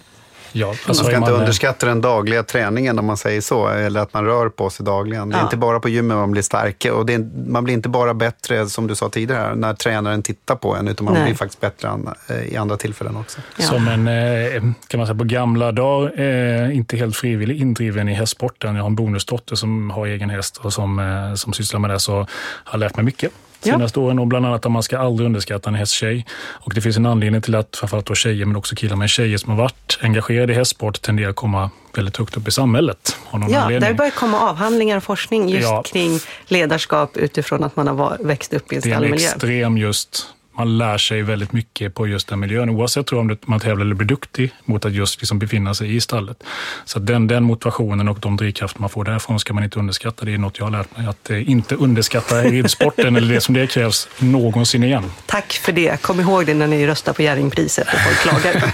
[0.52, 1.40] Ja, alltså man ska inte man...
[1.40, 5.28] underskatta den dagliga träningen om man säger så, eller att man rör på sig dagligen.
[5.28, 5.44] Det är ja.
[5.44, 8.86] inte bara på gymmet man blir stark och är, man blir inte bara bättre, som
[8.86, 11.24] du sa tidigare, när tränaren tittar på en, utan man Nej.
[11.24, 11.98] blir faktiskt bättre
[12.28, 13.40] eh, i andra tillfällen också.
[13.56, 13.64] Ja.
[13.64, 18.14] Som en, eh, kan man säga på gamla dagar, eh, inte helt frivillig indriven i
[18.14, 18.76] hästsporten.
[18.76, 22.26] Jag har en bonusdotter som har egen häst och som, som sysslar med det, så
[22.64, 24.04] har lärt mig mycket senaste ja.
[24.04, 24.18] åren.
[24.18, 26.26] Och bland annat att man ska aldrig underskatta en hästtjej.
[26.40, 29.38] Och det finns en anledning till att framförallt då tjejer, men också killar med tjejer
[29.38, 33.16] som har varit engagerade i hästsport tenderar att komma väldigt högt upp i samhället.
[33.32, 33.80] ja, anledning.
[33.80, 35.82] där börjar komma avhandlingar och forskning just ja.
[35.82, 39.16] kring ledarskap utifrån att man har växt upp i en stallmiljö.
[39.16, 40.26] Det är en extrem just
[40.60, 43.84] man lär sig väldigt mycket på just den miljön, oavsett tror jag, om man tävlar
[43.84, 46.42] eller blir duktig mot att just liksom befinna sig i stallet.
[46.84, 50.24] Så den, den motivationen och de drivkrafter man får därifrån ska man inte underskatta.
[50.24, 53.54] Det är något jag har lärt mig, att eh, inte underskatta ridsporten eller det som
[53.54, 55.04] det krävs någonsin igen.
[55.26, 56.02] Tack för det.
[56.02, 58.72] Kom ihåg det när ni röstar på Jerringpriset och folk klagar.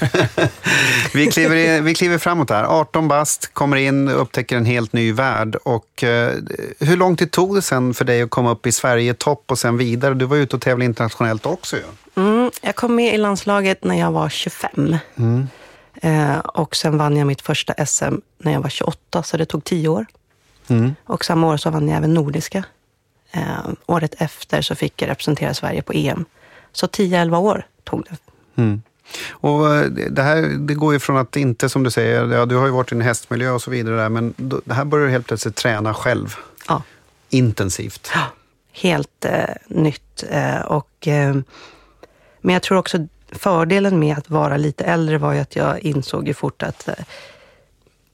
[1.14, 2.64] vi, kliver in, vi kliver framåt här.
[2.64, 5.56] 18 bast, kommer in och upptäcker en helt ny värld.
[5.62, 6.32] Och, eh,
[6.80, 9.58] hur lång tid tog det sen för dig att komma upp i Sverige topp och
[9.58, 10.14] sen vidare?
[10.14, 11.84] Du var ute och tävlade internationellt också ju.
[12.14, 14.96] Mm, jag kom med i landslaget när jag var 25.
[15.16, 15.48] Mm.
[16.02, 19.64] Eh, och sen vann jag mitt första SM när jag var 28, så det tog
[19.64, 20.06] tio år.
[20.68, 20.94] Mm.
[21.04, 22.64] Och samma år så vann jag även Nordiska.
[23.30, 26.24] Eh, året efter så fick jag representera Sverige på EM.
[26.72, 28.16] Så 10-11 år tog det.
[28.62, 28.82] Mm.
[29.30, 32.56] Och eh, det här det går ju från att inte, som du säger, ja, du
[32.56, 35.12] har ju varit i en hästmiljö och så vidare, där, men det här börjar du
[35.12, 36.36] helt plötsligt träna själv.
[36.68, 36.82] Ja.
[37.30, 38.10] Intensivt.
[38.14, 38.26] Ja
[38.82, 40.24] helt eh, nytt.
[40.30, 41.36] Eh, och, eh,
[42.40, 46.28] men jag tror också fördelen med att vara lite äldre var ju att jag insåg
[46.28, 46.94] ju fort att eh,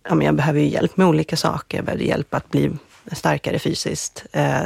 [0.08, 1.78] ja, men jag behöver ju hjälp med olika saker.
[1.78, 2.70] Jag behövde hjälp att bli
[3.12, 4.24] starkare fysiskt.
[4.32, 4.62] Eh,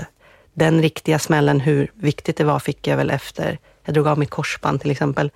[0.55, 4.30] den riktiga smällen, hur viktigt det var, fick jag väl efter jag drog av mitt
[4.30, 5.30] korsband till exempel.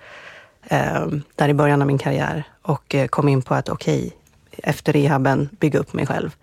[0.63, 4.11] Eh, där i början av min karriär och eh, kom in på att okej, okay,
[4.63, 6.35] efter rehaben bygga upp mig själv.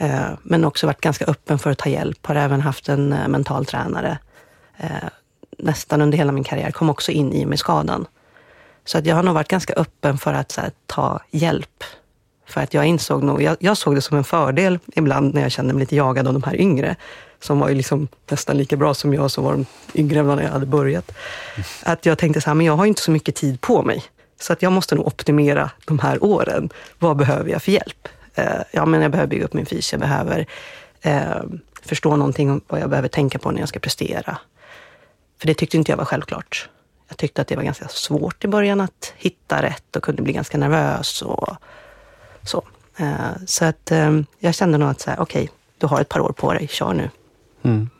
[0.00, 2.26] Eh, men också varit ganska öppen för att ta hjälp.
[2.26, 4.18] Har även haft en eh, mental tränare
[4.78, 5.08] eh,
[5.58, 6.70] nästan under hela min karriär.
[6.70, 8.06] Kom också in i och med skadan.
[8.84, 11.84] Så att jag har nog varit ganska öppen för att här, ta hjälp
[12.46, 15.52] För att jag insåg nog, jag, jag, såg det som en fördel ibland när jag
[15.52, 16.96] kände mig lite jagad av de här yngre,
[17.40, 20.42] som var ju liksom nästan lika bra som jag, så var de yngre än när
[20.42, 21.12] jag hade börjat.
[21.82, 24.02] Att jag tänkte så här, men jag har inte så mycket tid på mig.
[24.40, 26.70] Så att jag måste nog optimera de här åren.
[26.98, 28.08] Vad behöver jag för hjälp?
[28.40, 30.46] Eh, ja, men jag behöver bygga upp min fys, jag behöver
[31.00, 31.42] eh,
[31.82, 34.38] förstå någonting om vad jag behöver tänka på när jag ska prestera.
[35.38, 36.68] För det tyckte inte jag var självklart.
[37.08, 40.32] Jag tyckte att det var ganska svårt i början att hitta rätt och kunde bli
[40.32, 41.48] ganska nervös och
[42.42, 42.62] så.
[42.96, 46.32] Eh, så att eh, jag kände nog att, okej, okay, du har ett par år
[46.32, 47.10] på dig, kör nu.
[47.62, 47.90] Mm.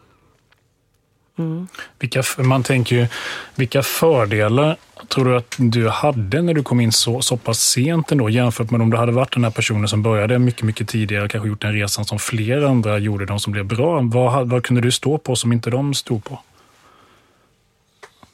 [1.40, 1.68] Mm.
[1.98, 3.06] Vilka, man tänker ju,
[3.54, 4.76] vilka fördelar
[5.08, 8.70] tror du att du hade när du kom in så, så pass sent ändå jämfört
[8.70, 11.60] med om du hade varit den här personen som började mycket, mycket tidigare kanske gjort
[11.60, 14.00] den resan som fler andra gjorde, de som blev bra.
[14.02, 16.38] Vad, vad kunde du stå på som inte de stod på?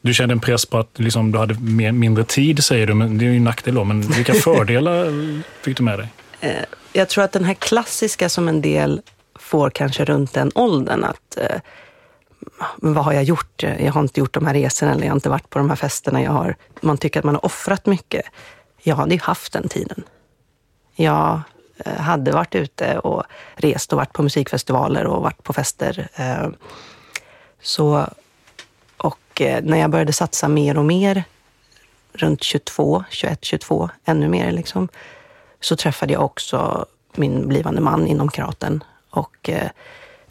[0.00, 3.18] Du kände en press på att liksom, du hade mer, mindre tid, säger du, men
[3.18, 3.84] det är ju en nackdel då.
[3.84, 5.12] Men vilka fördelar
[5.62, 6.08] fick du med dig?
[6.40, 6.50] Eh,
[6.92, 9.00] jag tror att den här klassiska som en del
[9.34, 11.60] får kanske runt den åldern, att eh,
[12.76, 13.62] men vad har jag gjort?
[13.62, 15.76] Jag har inte gjort de här resorna eller jag har inte varit på de här
[15.76, 16.22] festerna.
[16.22, 18.26] Jag har, man tycker att man har offrat mycket.
[18.82, 20.04] Jag hade ju haft den tiden.
[20.94, 21.40] Jag
[21.78, 23.22] eh, hade varit ute och
[23.54, 26.08] rest och varit på musikfestivaler och varit på fester.
[26.14, 26.48] Eh,
[27.62, 28.06] så
[28.96, 31.24] och eh, när jag började satsa mer och mer,
[32.12, 34.88] runt 22, 21, 22, ännu mer liksom,
[35.60, 38.84] så träffade jag också min blivande man inom karaten.
[39.10, 39.70] Och eh,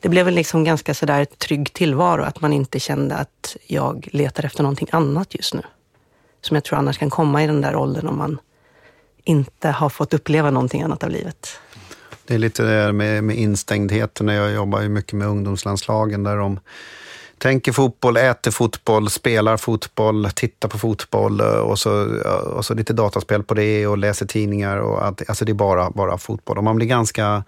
[0.06, 4.46] det blev väl liksom ganska sådär trygg tillvaro, att man inte kände att jag letar
[4.46, 5.62] efter någonting annat just nu.
[6.42, 8.38] Som jag tror annars kan komma i den där åldern om man
[9.24, 11.60] inte har fått uppleva någonting annat av livet.
[12.26, 14.28] Det är lite det med, med instängdheten.
[14.28, 16.60] Jag jobbar ju mycket med ungdomslandslagen där de
[17.38, 22.20] tänker fotboll, äter fotboll, spelar fotboll, tittar på fotboll eh, och så,
[22.56, 24.78] och så lite dataspel på det och läser tidningar.
[24.78, 26.58] Och att, alltså det är bara, bara fotboll.
[26.58, 27.44] Och man blir ganska,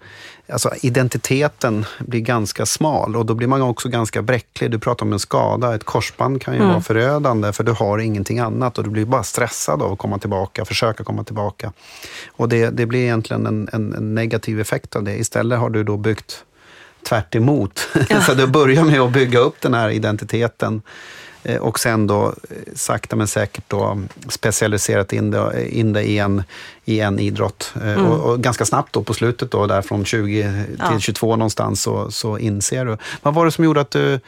[0.52, 4.70] alltså identiteten blir ganska smal och då blir man också ganska bräcklig.
[4.70, 6.70] Du pratar om en skada, ett korsband kan ju mm.
[6.70, 10.18] vara förödande för du har ingenting annat och du blir bara stressad av att komma
[10.18, 11.72] tillbaka, försöka komma tillbaka.
[12.36, 15.16] Och det, det blir egentligen en, en, en negativ effekt av det.
[15.16, 16.44] Istället har du då byggt
[17.02, 17.34] tvärt.
[18.08, 18.20] Ja.
[18.26, 20.82] så du börjar med att bygga upp den här identiteten
[21.42, 26.18] eh, och sen då eh, sakta men säkert då specialiserat in det, in det i,
[26.18, 26.42] en,
[26.84, 27.72] i en idrott.
[27.76, 28.06] Eh, mm.
[28.06, 30.90] Och, och, ganska snabbt då på slutet, då, där från 20 ja.
[30.90, 32.96] till 22 någonstans, så, så inser du.
[33.22, 34.20] Vad var det som gjorde att du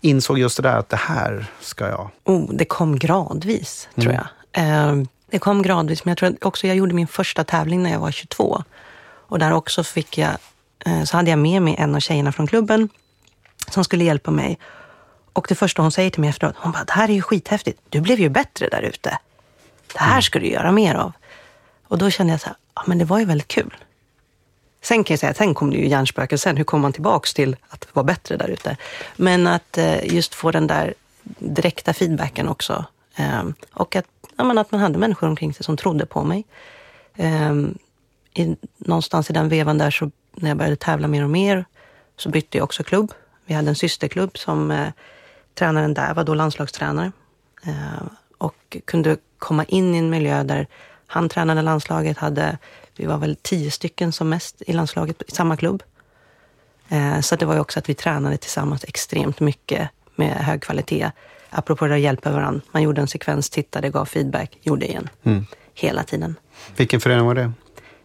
[0.00, 2.10] insåg just det där, att det här ska jag...
[2.24, 4.22] Oh, det kom gradvis, tror mm.
[4.52, 4.64] jag.
[4.64, 8.00] Eh, det kom gradvis, men jag tror också jag gjorde min första tävling när jag
[8.00, 8.62] var 22.
[9.28, 10.36] Och där också fick jag Eh,
[11.04, 12.88] så hade jag med mig en av tjejerna från klubben
[13.70, 14.58] som skulle hjälpa mig.
[15.32, 17.80] Och det första hon säger till mig efteråt, hon bara, det här är ju skithäftigt.
[17.88, 19.18] Du blev ju bättre där ute.
[19.92, 20.22] Det här mm.
[20.22, 21.12] ska du göra mer av.
[21.88, 23.74] Och då kände jag så här, ja men det var ju väldigt kul.
[24.82, 26.56] Sen kan jag säga, sen kom det ju hjärnspöken sen.
[26.56, 28.76] Hur kom man tillbaks till att vara bättre där ute?
[29.16, 30.94] Men att eh, just få den där
[31.38, 32.84] direkta feedbacken också.
[33.16, 34.06] Ehm, och att,
[34.36, 36.44] ja, men att man hade människor omkring sig som trodde på mig.
[37.16, 37.78] Ehm,
[38.34, 40.10] i, någonstans i den vevan där så
[40.42, 41.64] när jag började tävla mer och mer
[42.16, 43.12] så bytte jag också klubb.
[43.46, 44.88] Vi hade en systerklubb som eh,
[45.54, 47.12] tränaren där var då landslagstränare
[47.66, 48.02] eh,
[48.38, 50.66] och kunde komma in i en miljö där
[51.06, 52.58] han tränade landslaget, hade,
[52.96, 55.82] vi var väl tio stycken som mest i landslaget i samma klubb.
[56.88, 61.10] Eh, så det var ju också att vi tränade tillsammans extremt mycket med hög kvalitet.
[61.50, 62.60] Apropå det att hjälpa varandra.
[62.72, 65.08] Man gjorde en sekvens, tittade, gav feedback, gjorde igen.
[65.22, 65.46] Mm.
[65.74, 66.34] Hela tiden.
[66.76, 67.52] Vilken förening var det?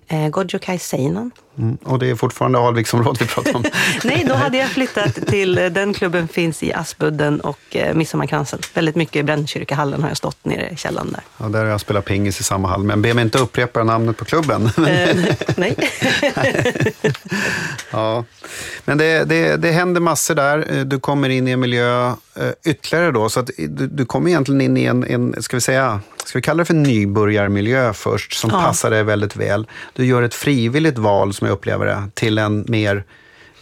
[0.08, 1.32] eh, Gojokai Seinan.
[1.58, 3.64] Mm, och det är fortfarande Alviksområdet vi pratar om?
[4.04, 8.60] Nej, då hade jag flyttat till, den klubben finns i Aspudden och eh, Midsommarkransen.
[8.74, 11.22] Väldigt mycket i Brännkyrkahallen har jag stått nere i källaren där.
[11.38, 14.18] Ja, där har jag spelat pingis i samma hall, men be mig inte upprepa namnet
[14.18, 14.66] på klubben.
[14.66, 15.18] Eh,
[15.58, 15.76] nej.
[17.92, 18.24] ja.
[18.86, 20.78] Men det, det, det händer massor där.
[20.78, 22.14] Eh, du kommer in i en miljö
[22.66, 26.00] ytterligare då, så att du, du kommer egentligen in i en, en, ska vi säga,
[26.26, 28.62] ska vi kalla det för nybörjarmiljö först, som ja.
[28.62, 29.68] passar dig väldigt väl.
[29.94, 33.04] Du gör ett frivilligt val, som jag upplever det, till en mer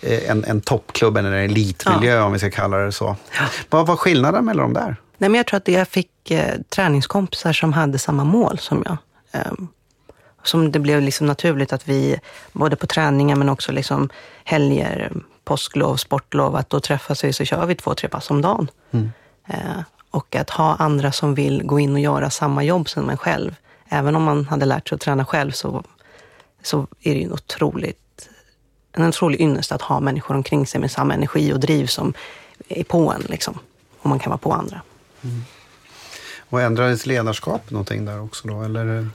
[0.01, 2.23] eh, en, en toppklubb, eller en elitmiljö ja.
[2.23, 3.15] om vi ska kalla det så.
[3.37, 3.45] Ja.
[3.69, 4.95] Vad var skillnaden mellan dem där?
[5.17, 8.97] Nej, men jag tror att jag fick eh, träningskompisar som hade samma mål som jag.
[9.31, 9.51] Eh,
[10.43, 12.19] som det blev liksom naturligt att vi,
[12.51, 14.09] både på träningar men också liksom
[14.43, 15.11] helger,
[15.43, 18.69] påsklov, sportlov, att då träffas vi så kör vi två, tre pass om dagen.
[18.91, 19.11] Mm.
[19.47, 19.81] Eh,
[20.11, 23.55] och att ha andra som vill gå in och göra samma jobb som en själv.
[23.89, 25.83] Även om man hade lärt sig att träna själv så,
[26.63, 28.29] så är det ju en otroligt,
[28.91, 32.13] en otrolig ynnest att ha människor omkring sig med samma energi och driv som
[32.67, 33.21] är på en.
[33.21, 33.59] Liksom,
[33.99, 34.81] och man kan vara på andra.
[35.23, 35.43] Mm.
[36.49, 38.61] Och ändrades ledarskap någonting där också då?
[38.61, 39.09] Eller?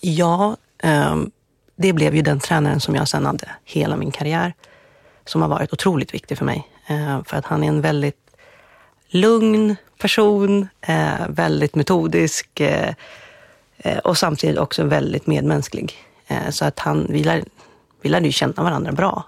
[0.00, 1.30] Ja, Ehm,
[1.76, 4.54] det blev ju den tränaren som jag sen hade hela min karriär.
[5.24, 6.68] Som har varit otroligt viktig för mig.
[6.86, 8.16] Ehm, för att han är en väldigt
[9.08, 12.94] lugn person, eh, väldigt metodisk eh,
[14.04, 15.94] och samtidigt också väldigt medmänsklig.
[16.50, 17.44] Så att han, vi, lär,
[18.02, 19.24] vi lärde ju känna varandra bra.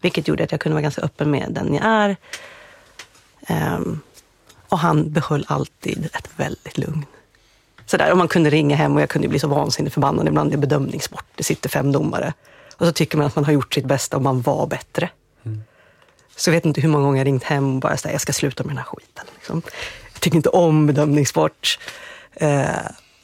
[0.00, 2.16] Vilket gjorde att jag kunde vara ganska öppen med den jag är.
[3.46, 4.00] Ehm,
[4.68, 7.06] och han behöll alltid ett väldigt lugn.
[7.86, 10.28] Sådär, och man kunde ringa hem och jag kunde bli så vansinnigt förbannad.
[10.28, 11.24] Ibland är bedömningssport.
[11.34, 12.32] Det sitter fem domare.
[12.76, 15.10] Och så tycker man att man har gjort sitt bästa och man var bättre.
[15.44, 15.62] Mm.
[16.36, 18.32] Så jag vet inte hur många gånger jag ringt hem och bara sagt jag ska
[18.32, 19.24] sluta med den här skiten.
[19.34, 19.62] Liksom.
[20.12, 21.78] Jag tycker inte om bedömningssport.
[22.32, 22.66] Eh,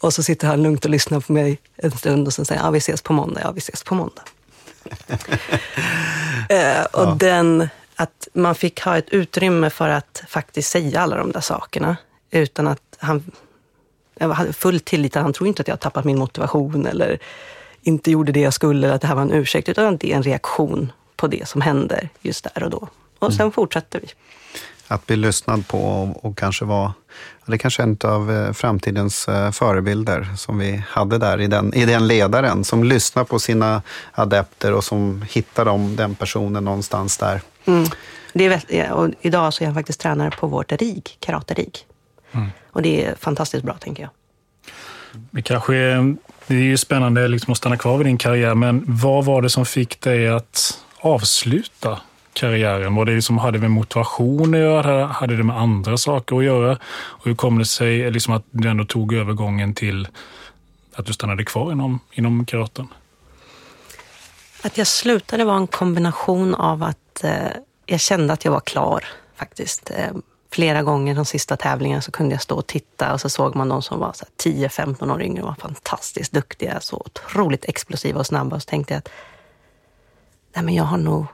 [0.00, 2.70] och så sitter han lugnt och lyssnar på mig en stund och sen säger ja,
[2.70, 3.40] vi ses på måndag.
[3.44, 4.22] Ja, vi ses på måndag.
[6.48, 7.16] eh, och ja.
[7.18, 11.96] den, att man fick ha ett utrymme för att faktiskt säga alla de där sakerna
[12.30, 13.32] utan att han
[14.18, 15.14] jag hade full tillit.
[15.14, 17.18] Han tror inte att jag tappat min motivation eller
[17.82, 20.16] inte gjorde det jag skulle, eller att det här var en ursäkt, utan det är
[20.16, 22.88] en reaktion på det som händer just där och då.
[23.18, 23.52] Och sen mm.
[23.52, 24.08] fortsätter vi.
[24.88, 26.94] Att bli lyssnad på och, och kanske vara,
[27.46, 31.74] det kanske är en av eh, framtidens eh, förebilder som vi hade där i den,
[31.74, 33.82] i den ledaren, som lyssnar på sina
[34.12, 37.40] adepter och som hittar dem, den personen någonstans där.
[37.64, 37.88] Mm.
[38.32, 41.78] Det är, och idag så är jag faktiskt tränare på vårt RIG, karate-RIG.
[42.32, 42.48] Mm.
[42.70, 44.10] Och det är fantastiskt bra, tänker jag.
[45.30, 46.16] Det, kanske är,
[46.46, 49.50] det är ju spännande liksom att stanna kvar vid din karriär, men vad var det
[49.50, 52.00] som fick dig att avsluta
[52.38, 52.94] karriären?
[52.94, 55.06] Var det liksom, hade det med motivation att göra?
[55.06, 56.78] Hade det med andra saker att göra?
[56.92, 60.08] Och hur kom det sig eh, liksom att du ändå tog övergången till
[60.94, 62.88] att du stannade kvar inom, inom karaten?
[64.62, 67.32] Att jag slutade var en kombination av att eh,
[67.86, 69.04] jag kände att jag var klar
[69.36, 69.90] faktiskt.
[69.90, 70.12] Eh,
[70.50, 73.68] flera gånger de sista tävlingarna så kunde jag stå och titta och så såg man
[73.68, 74.12] de som var
[74.42, 78.56] 10-15 år yngre och var fantastiskt duktiga, så otroligt explosiva och snabba.
[78.56, 79.08] Och så tänkte jag att
[80.54, 81.26] nej men jag har nog,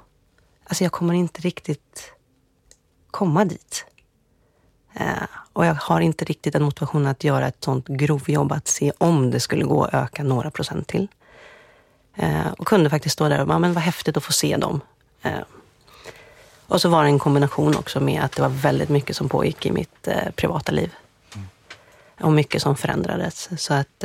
[0.65, 2.13] alltså jag kommer inte riktigt
[3.11, 3.85] komma dit.
[4.95, 8.93] Eh, och jag har inte riktigt en motivation att göra ett sånt grovjobb att se
[8.99, 11.09] om det skulle gå att öka några procent till.
[12.15, 14.81] Eh, och kunde faktiskt stå där och bara, men vad häftigt att få se dem.
[15.23, 15.41] Eh,
[16.67, 19.67] och så var det en kombination också med att det var väldigt mycket som pågick
[19.67, 20.95] i mitt privata liv.
[21.35, 21.47] Mm.
[22.21, 23.63] Och mycket som förändrades.
[23.63, 24.05] Så att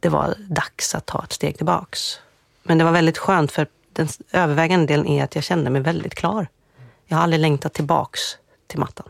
[0.00, 2.20] det var dags att ta ett steg tillbaks.
[2.62, 3.66] Men det var väldigt skönt för
[3.98, 6.46] den övervägande delen är att jag kände mig väldigt klar.
[7.06, 8.20] Jag har aldrig längtat tillbaks
[8.66, 9.06] till mattan.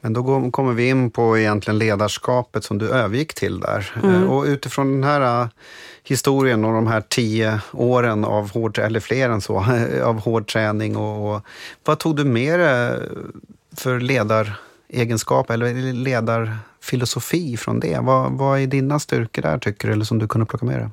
[0.00, 3.92] Men då kommer vi in på egentligen ledarskapet som du övergick till där.
[4.02, 4.28] Mm.
[4.28, 5.48] Och utifrån den här
[6.02, 9.56] historien och de här tio åren av hård, eller fler än så,
[10.04, 10.96] av hård träning.
[10.96, 11.42] Och, och
[11.84, 12.98] vad tog du med dig
[13.76, 17.98] för ledaregenskap eller ledarfilosofi från det?
[18.00, 20.88] Vad, vad är dina styrkor där tycker du, eller som du kunde plocka med dig?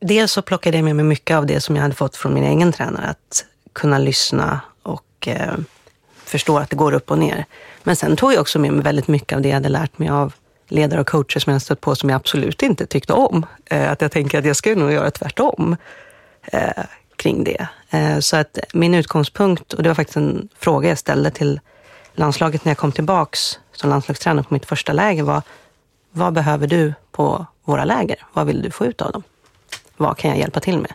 [0.00, 2.44] Dels så plockade jag med mig mycket av det som jag hade fått från min
[2.44, 3.06] egen tränare.
[3.06, 5.54] Att kunna lyssna och eh,
[6.24, 7.44] förstå att det går upp och ner.
[7.82, 10.08] Men sen tog jag också med mig väldigt mycket av det jag hade lärt mig
[10.08, 10.32] av
[10.68, 13.46] ledare och coacher som jag stött på som jag absolut inte tyckte om.
[13.64, 15.76] Eh, att jag tänker att jag ska nog göra tvärtom
[16.42, 16.84] eh,
[17.16, 17.68] kring det.
[17.90, 21.60] Eh, så att min utgångspunkt, och det var faktiskt en fråga jag ställde till
[22.14, 25.42] landslaget när jag kom tillbaks som landslagstränare på mitt första läger var,
[26.10, 28.26] vad behöver du på våra läger?
[28.32, 29.22] Vad vill du få ut av dem?
[29.96, 30.92] Vad kan jag hjälpa till med?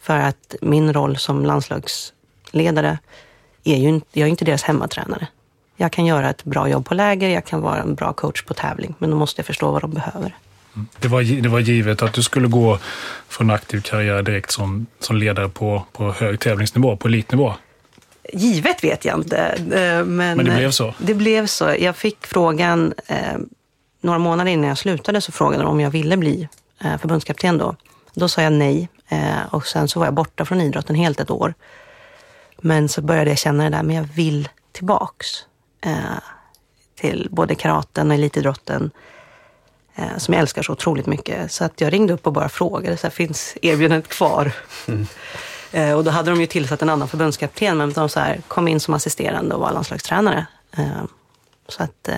[0.00, 2.98] För att min roll som landslagsledare
[3.64, 5.26] är ju inte, jag är inte deras hemmatränare.
[5.76, 8.54] Jag kan göra ett bra jobb på läger, jag kan vara en bra coach på
[8.54, 10.36] tävling, men då måste jag förstå vad de behöver.
[11.00, 12.78] Det var, det var givet att du skulle gå
[13.28, 17.54] från aktiv karriär direkt som, som ledare på, på hög tävlingsnivå, på elitnivå?
[18.32, 19.36] Givet vet jag inte.
[19.36, 20.94] Eh, men, men det blev så?
[20.98, 21.74] Det blev så.
[21.78, 23.16] Jag fick frågan, eh,
[24.00, 26.48] några månader innan jag slutade så frågade de om jag ville bli
[26.84, 27.76] eh, förbundskapten då.
[28.14, 31.30] Då sa jag nej eh, och sen så var jag borta från idrotten helt ett
[31.30, 31.54] år.
[32.60, 35.26] Men så började jag känna det där, men jag vill tillbaks
[35.80, 35.94] eh,
[37.00, 38.90] till både karaten och elitidrotten
[39.94, 41.52] eh, som jag älskar så otroligt mycket.
[41.52, 44.52] Så att jag ringde upp och bara frågade, så här, finns erbjudandet kvar?
[44.88, 45.06] Mm.
[45.96, 48.80] Och då hade de ju tillsatt en annan förbundskapten, men de så här, kom in
[48.80, 50.46] som assisterande och var landslagstränare.
[51.68, 52.08] Så att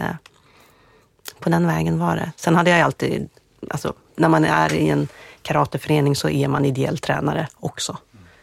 [1.41, 2.33] på den vägen var det.
[2.37, 3.29] Sen hade jag alltid,
[3.71, 5.09] alltså, när man är i en
[5.45, 7.99] karateförening så är man ideell tränare också.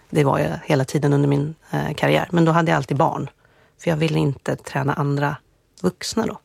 [0.09, 2.27] Det var jag hela tiden under min eh, karriär.
[2.31, 3.29] Men då hade jag alltid barn.
[3.83, 5.35] För jag ville inte träna andra
[5.81, 6.39] vuxna då.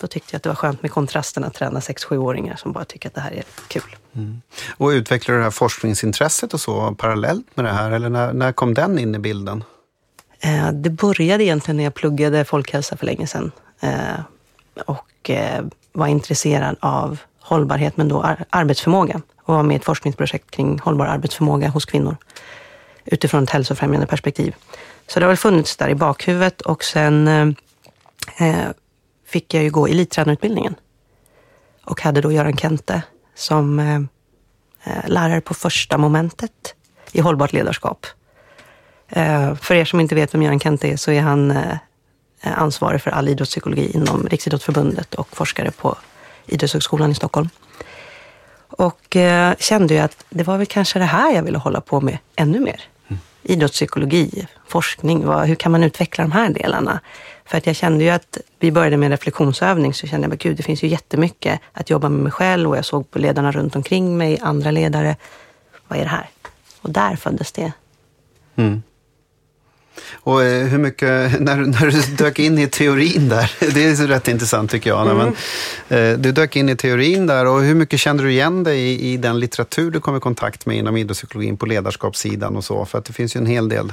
[0.00, 3.08] Då tyckte jag att det var skönt med kontrasten att träna 6-7-åringar som bara tycker
[3.08, 3.96] att det här är kul.
[4.14, 4.42] Mm.
[4.76, 7.90] Och utvecklade du det här forskningsintresset och så parallellt med det här?
[7.90, 9.64] Eller när, när kom den in i bilden?
[10.40, 13.52] Eh, det började egentligen när jag pluggade folkhälsa för länge sedan.
[13.80, 14.20] Eh,
[14.86, 19.20] och eh, var intresserad av hållbarhet, men då arbetsförmåga
[19.52, 22.16] och var med i ett forskningsprojekt kring hållbar arbetsförmåga hos kvinnor
[23.04, 24.54] utifrån ett hälsofrämjande perspektiv.
[25.06, 28.68] Så det har väl funnits där i bakhuvudet och sen eh, eh
[29.26, 30.74] fick jag ju gå elittränarutbildningen
[31.84, 33.02] och hade då Göran Kente
[33.34, 34.00] som eh,
[34.84, 36.74] eh, lärare på första momentet
[37.12, 38.06] i hållbart ledarskap.
[39.08, 41.76] Eh, för er som inte vet vem Göran Kente är så är han eh,
[42.42, 45.96] eh ansvarig för all idrottspsykologi inom Riksidrottsförbundet och forskare på
[46.46, 47.48] Idrottshögskolan i Stockholm.
[48.72, 52.00] Och eh, kände ju att det var väl kanske det här jag ville hålla på
[52.00, 52.80] med ännu mer.
[53.08, 53.20] Mm.
[53.42, 57.00] Idrottspsykologi, forskning, vad, hur kan man utveckla de här delarna?
[57.44, 60.42] För att jag kände ju att vi började med en reflektionsövning så kände jag att
[60.42, 63.52] gud, det finns ju jättemycket att jobba med mig själv och jag såg på ledarna
[63.52, 65.16] runt omkring mig, andra ledare.
[65.88, 66.30] Vad är det här?
[66.80, 67.72] Och där föddes det.
[68.56, 68.82] Mm.
[70.12, 71.08] Och eh, hur mycket,
[71.40, 75.10] när, när du dök in i teorin där, det är rätt intressant tycker jag.
[75.10, 75.16] Mm.
[75.88, 78.80] Men, eh, du dök in i teorin där och hur mycket kände du igen dig
[78.80, 82.84] i, i den litteratur du kom i kontakt med inom idrottspsykologin på ledarskapssidan och så?
[82.84, 83.92] För att det finns ju en hel del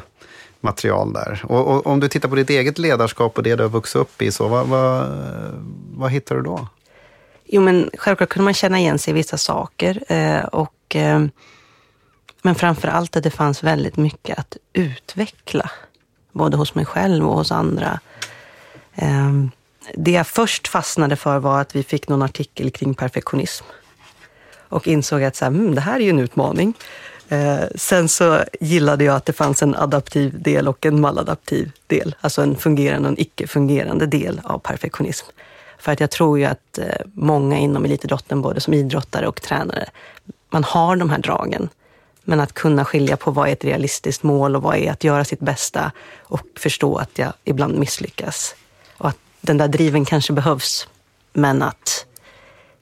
[0.62, 1.42] material där.
[1.44, 4.22] Och, och, om du tittar på ditt eget ledarskap och det du har vuxit upp
[4.22, 5.08] i, så vad, vad,
[5.92, 6.68] vad hittar du då?
[7.46, 10.04] Jo, men självklart kunde man känna igen sig i vissa saker.
[10.08, 10.96] Eh, och,
[12.42, 15.72] men framför allt att det fanns väldigt mycket att utveckla
[16.40, 18.00] både hos mig själv och hos andra.
[18.96, 19.52] Ehm,
[19.94, 23.66] det jag först fastnade för var att vi fick någon artikel kring perfektionism
[24.70, 26.74] och insåg att så här, mm, det här är ju en utmaning.
[27.30, 32.16] Eh, sen så gillade jag att det fanns en adaptiv del och en maladaptiv del,
[32.22, 35.26] alltså en fungerande och en icke-fungerande del av perfektionism.
[35.80, 39.86] För att jag tror ju att eh, många inom elitidrotten, både som idrottare och tränare,
[40.50, 41.70] man har de här dragen.
[42.30, 45.26] Men att kunna skilja på vad är ett realistiskt mål och vad är att göra
[45.26, 48.56] sitt bästa och förstå att jag ibland misslyckas.
[48.98, 50.88] Och att den där driven kanske behövs,
[51.34, 52.06] men att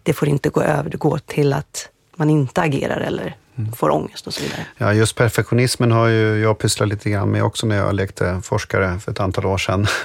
[0.03, 3.35] det får inte gå över, det går till att man inte agerar eller
[3.77, 4.65] får ångest och så vidare.
[4.77, 8.99] Ja, just perfektionismen har ju jag pysslat lite grann med också när jag lekte forskare
[8.99, 9.87] för ett antal år sedan.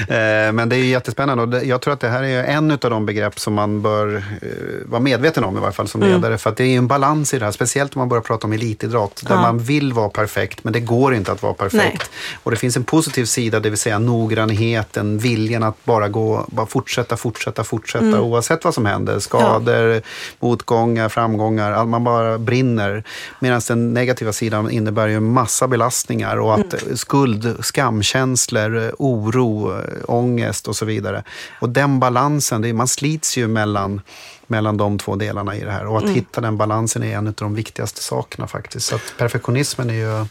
[0.00, 3.06] Eh, men det är jättespännande och jag tror att det här är en av de
[3.06, 4.50] begrepp som man bör eh,
[4.84, 6.14] vara medveten om i varje fall som mm.
[6.14, 6.30] ledare.
[6.30, 6.38] Mm.
[6.38, 8.46] För att det är ju en balans i det här, speciellt om man börjar prata
[8.46, 9.40] om elitidrott där ja.
[9.40, 12.10] man vill vara perfekt men det går inte att vara perfekt.
[12.12, 12.38] Nej.
[12.42, 16.66] Och det finns en positiv sida, det vill säga noggrannheten, viljan att bara gå, bara
[16.66, 18.20] fortsätta, fortsätta, fortsätta mm.
[18.20, 19.18] oavsett vad som händer.
[19.18, 20.00] Skador, ja.
[20.40, 23.04] motgångar, framgångar, man bara brinner försvinner.
[23.40, 26.96] Medan den negativa sidan innebär ju massa belastningar och att mm.
[26.96, 31.24] skuld, skamkänslor, oro, ångest och så vidare.
[31.60, 34.00] Och den balansen, det, man slits ju mellan
[34.46, 35.86] mellan de två delarna i det här.
[35.86, 36.14] Och att mm.
[36.14, 38.86] hitta den balansen är en av de viktigaste sakerna faktiskt.
[38.86, 40.26] Så att perfektionismen är ju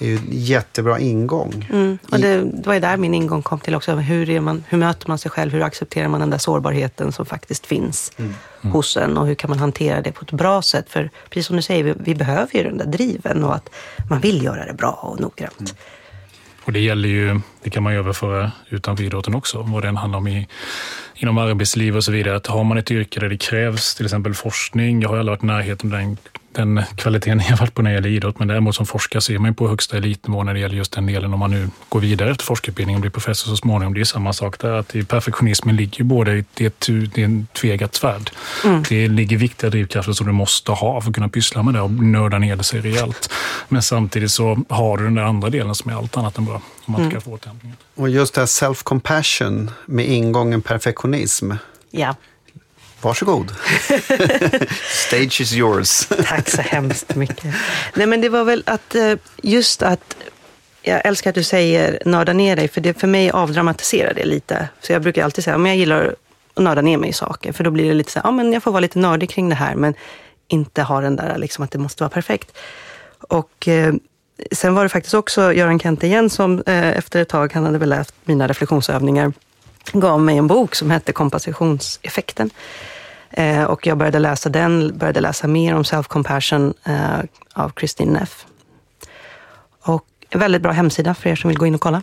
[0.00, 1.68] är ju en jättebra ingång.
[1.72, 1.98] Mm.
[2.10, 3.94] Och det, det var ju där min ingång kom till också.
[3.94, 5.52] Hur, är man, hur möter man sig själv?
[5.52, 8.34] Hur accepterar man den där sårbarheten som faktiskt finns mm.
[8.62, 8.72] Mm.
[8.72, 9.18] hos en?
[9.18, 10.90] Och hur kan man hantera det på ett bra sätt?
[10.90, 13.70] För precis som du säger, vi, vi behöver ju den där driven och att
[14.10, 15.60] man vill göra det bra och noggrant.
[15.60, 15.74] Mm.
[16.64, 20.18] Och det gäller ju, det kan man ju överföra utanför idrotten också, vad det handlar
[20.18, 20.48] om i,
[21.14, 22.36] inom arbetsliv och så vidare.
[22.36, 25.42] Att har man ett yrke där det krävs till exempel forskning, jag har aldrig varit
[25.42, 26.16] i närheten av den
[26.52, 28.38] den kvaliteten jag varit på när det gäller idrott.
[28.38, 31.32] Men däremot som forskare ser man på högsta elitnivå när det gäller just den delen.
[31.34, 33.94] Om man nu går vidare efter forskarutbildningen och blir professor så småningom.
[33.94, 34.72] Det är samma sak där.
[34.72, 38.30] Att i perfektionismen ligger både det är en tvegat svärd.
[38.64, 38.82] Mm.
[38.88, 41.90] Det ligger viktiga drivkrafter som du måste ha för att kunna pyssla med det och
[41.90, 43.32] nörda ner det sig rejält.
[43.68, 46.54] Men samtidigt så har du den där andra delen som är allt annat än bra.
[46.84, 47.10] Om man mm.
[47.10, 47.76] ska få återhämtningen.
[47.94, 51.52] Och just det här self-compassion med ingången perfektionism.
[51.90, 52.14] Ja.
[53.02, 53.50] Varsågod.
[55.06, 56.08] Stage is yours.
[56.26, 57.54] Tack så hemskt mycket.
[57.94, 60.16] Nej, men det var väl att eh, just att
[60.82, 64.68] jag älskar att du säger nörda ner dig, för det för mig avdramatiserar det lite.
[64.80, 66.16] Så jag brukar alltid säga, om jag gillar
[66.56, 68.52] att nörda ner mig i saker, för då blir det lite så här, ja men
[68.52, 69.94] jag får vara lite nördig kring det här, men
[70.48, 72.58] inte ha den där liksom att det måste vara perfekt.
[73.28, 73.94] Och eh,
[74.52, 77.78] sen var det faktiskt också Göran Kent igen som eh, efter ett tag, han hade
[77.78, 79.32] väl läst mina reflektionsövningar,
[79.92, 82.50] gav mig en bok som hette Kompensationseffekten.
[83.30, 88.46] Eh, och jag började läsa den, började läsa mer om self-compassion eh, av Christine Neff.
[89.82, 92.02] Och en väldigt bra hemsida för er som vill gå in och kolla.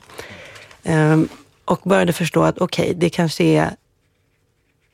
[0.84, 1.18] Eh,
[1.66, 3.72] och började förstå att okej, okay, det kanske är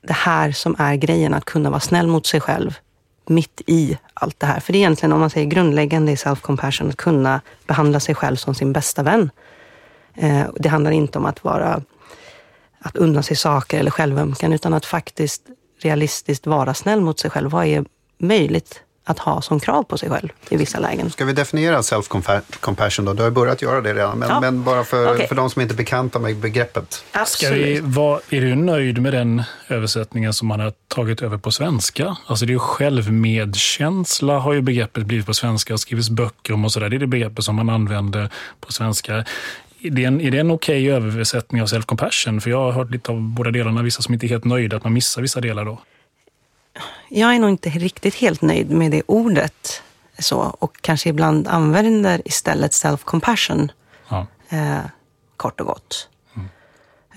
[0.02, 2.78] det här som är grejen, att kunna vara snäll mot sig själv
[3.26, 4.60] mitt i allt det här.
[4.60, 8.36] För det är egentligen, om man säger grundläggande i self-compassion, att kunna behandla sig själv
[8.36, 9.30] som sin bästa vän.
[10.16, 11.82] Eh, det handlar inte om att vara
[12.80, 15.42] att unna sig saker eller självömkan, utan att faktiskt
[15.86, 17.52] realistiskt vara snäll mot sig själv.
[17.52, 17.86] Vad är
[18.18, 21.12] möjligt att ha som krav på sig själv i vissa lägen.
[21.12, 23.14] Ska vi definiera self-compassion då?
[23.14, 24.40] Du har börjat göra det redan, men, ja.
[24.40, 25.28] men bara för, okay.
[25.28, 27.04] för de som inte är bekanta med begreppet.
[27.26, 31.52] Ska vi, var, är du nöjd med den översättningen som man har tagit över på
[31.52, 32.18] svenska?
[32.26, 36.66] Alltså det är ju självmedkänsla har ju begreppet blivit på svenska och skrivits böcker om
[36.66, 36.90] och sådär.
[36.90, 38.30] Det är det begreppet som man använder
[38.60, 39.26] på svenska.
[39.84, 42.40] Är det en, är det en okej okay översättning av self-compassion?
[42.40, 44.84] För jag har hört lite av båda delarna, vissa som inte är helt nöjda, att
[44.84, 45.80] man missar vissa delar då
[47.16, 49.82] jag är nog inte riktigt helt nöjd med det ordet.
[50.20, 53.70] Så, och kanske ibland använder istället self-compassion.
[54.10, 54.28] Ja.
[54.50, 54.80] Eh,
[55.38, 56.10] kort och gott.
[56.36, 56.48] Mm.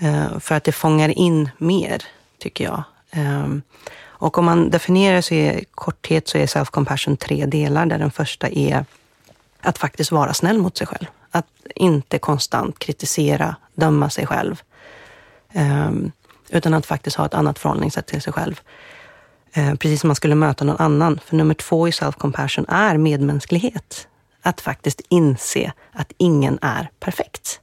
[0.00, 2.02] Eh, för att det fångar in mer,
[2.38, 2.82] tycker jag.
[3.10, 3.46] Eh,
[3.98, 7.86] och om man definierar så i korthet så är self-compassion tre delar.
[7.86, 8.84] Där den första är
[9.60, 11.06] att faktiskt vara snäll mot sig själv.
[11.36, 14.62] Att inte konstant kritisera, döma sig själv.
[15.52, 16.12] Ehm,
[16.50, 18.60] utan att faktiskt ha ett annat förhållningssätt till sig själv.
[19.52, 21.20] Eh, precis som man skulle möta någon annan.
[21.24, 24.08] För nummer två i self-compassion är medmänsklighet.
[24.42, 27.60] Att faktiskt inse att ingen är perfekt.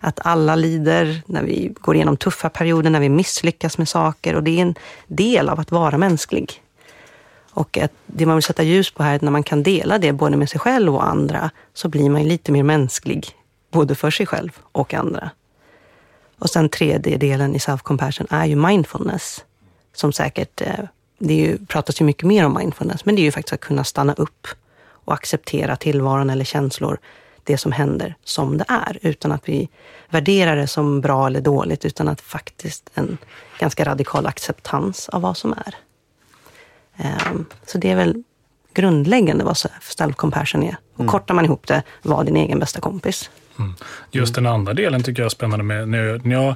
[0.00, 4.42] Att alla lider när vi går igenom tuffa perioder, när vi misslyckas med saker och
[4.42, 4.74] det är en
[5.06, 6.62] del av att vara mänsklig.
[7.54, 9.98] Och att det man vill sätta ljus på här är att när man kan dela
[9.98, 13.28] det både med sig själv och andra så blir man lite mer mänsklig,
[13.70, 15.30] både för sig själv och andra.
[16.38, 19.44] Och sen tredje delen i self-compassion är ju mindfulness,
[19.94, 20.84] som säkert eh,
[21.18, 23.84] det ju, pratas ju mycket mer om mindfulness, men det är ju faktiskt att kunna
[23.84, 24.46] stanna upp
[25.04, 26.98] och acceptera tillvaron eller känslor,
[27.44, 29.68] det som händer som det är, utan att vi
[30.10, 33.18] värderar det som bra eller dåligt, utan att faktiskt en
[33.58, 35.74] ganska radikal acceptans av vad som är.
[36.96, 38.22] Um, så det är väl
[38.74, 40.76] grundläggande vad self-compassion är.
[40.94, 41.10] Och mm.
[41.10, 43.30] kortar man ihop det, var din egen bästa kompis.
[43.58, 43.74] Mm.
[44.10, 46.54] Just den andra delen tycker jag är spännande med när jag, när jag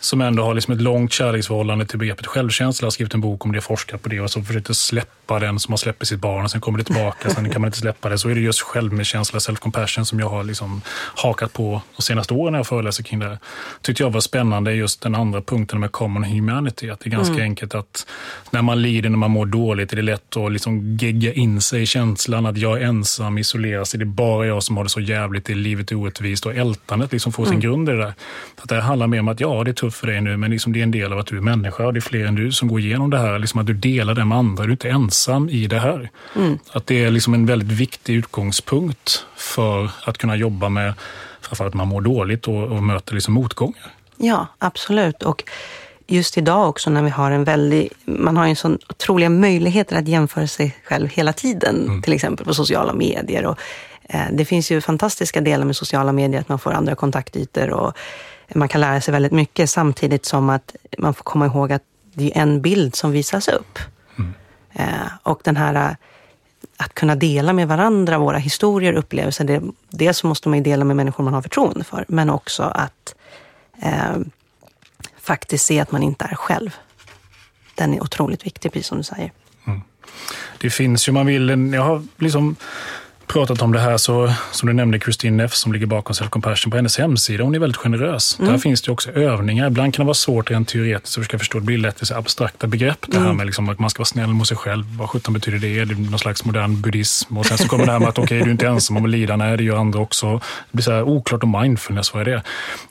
[0.00, 2.86] som ändå har liksom ett långt kärleksförhållande till begreppet självkänsla.
[2.86, 5.72] har skrivit en bok om det, forskat på det och så försökte släppa den som
[5.72, 8.18] har släppt sitt barn och sen kommer det tillbaka, sen kan man inte släppa det.
[8.18, 10.82] Så är det just självmedkänsla, self-compassion som jag har liksom
[11.16, 13.38] hakat på de senaste åren när jag föreläser kring det.
[13.82, 16.90] tyckte jag var spännande just den andra punkten med common humanity.
[16.90, 17.44] Att det är ganska mm.
[17.44, 18.06] enkelt att
[18.50, 21.82] när man lider, när man mår dåligt, är det lätt att liksom gegga in sig
[21.82, 24.90] i känslan att jag är ensam, isolerar sig, det är bara jag som har det
[24.90, 27.60] så jävligt, det är livet orättvist och ältandet liksom får sin mm.
[27.60, 28.14] grund i det där.
[28.62, 30.72] Att det handlar mer om att ja, det är tufft för dig nu, men liksom
[30.72, 32.52] det är en del av att du är människa och det är fler än du
[32.52, 33.38] som går igenom det här.
[33.38, 36.10] Liksom att du delar det med andra, du är inte ensam i det här.
[36.36, 36.58] Mm.
[36.72, 40.94] Att det är liksom en väldigt viktig utgångspunkt för att kunna jobba med
[41.40, 43.94] framför att man mår dåligt och, och möter liksom motgångar.
[44.16, 45.22] Ja, absolut.
[45.22, 45.44] Och
[46.06, 50.08] just idag också när vi har en väldigt, man har en sån otroliga möjligheter att
[50.08, 52.02] jämföra sig själv hela tiden, mm.
[52.02, 53.46] till exempel på sociala medier.
[53.46, 53.58] Och,
[54.02, 57.96] eh, det finns ju fantastiska delar med sociala medier, att man får andra kontaktytor och
[58.54, 61.82] man kan lära sig väldigt mycket samtidigt som att man får komma ihåg att
[62.14, 63.78] det är en bild som visas upp.
[64.18, 64.32] Mm.
[64.72, 65.96] Eh, och den här eh,
[66.76, 69.44] att kunna dela med varandra våra historier och upplevelser.
[69.44, 73.14] Det, dels måste man ju dela med människor man har förtroende för, men också att
[73.82, 74.16] eh,
[75.20, 76.76] faktiskt se att man inte är själv.
[77.74, 79.32] Den är otroligt viktig, precis som du säger.
[79.66, 79.80] Mm.
[80.58, 82.56] Det finns ju, man vill, jag har liksom
[83.32, 86.70] pratat om det här, så, som du nämnde, Christine Neff som ligger bakom Self Compassion,
[86.70, 88.38] på hennes hemsida, hon är väldigt generös.
[88.38, 88.52] Mm.
[88.52, 89.66] Där finns det också övningar.
[89.66, 91.58] Ibland kan det vara svårt rent teoretiskt att försöka förstå.
[91.58, 93.06] Det blir lätt så abstrakta begrepp.
[93.08, 93.36] Det här mm.
[93.36, 94.84] med liksom att man ska vara snäll mot sig själv.
[94.98, 95.78] Vad sjutton betyder det?
[95.78, 97.38] Är det någon slags modern buddhism?
[97.38, 99.04] Och sen så kommer det här med att okej, okay, du är inte ensam om
[99.04, 99.36] att lida.
[99.36, 100.32] Nej, det gör andra också.
[100.32, 102.42] Det blir så här oklart om mindfulness, vad är det?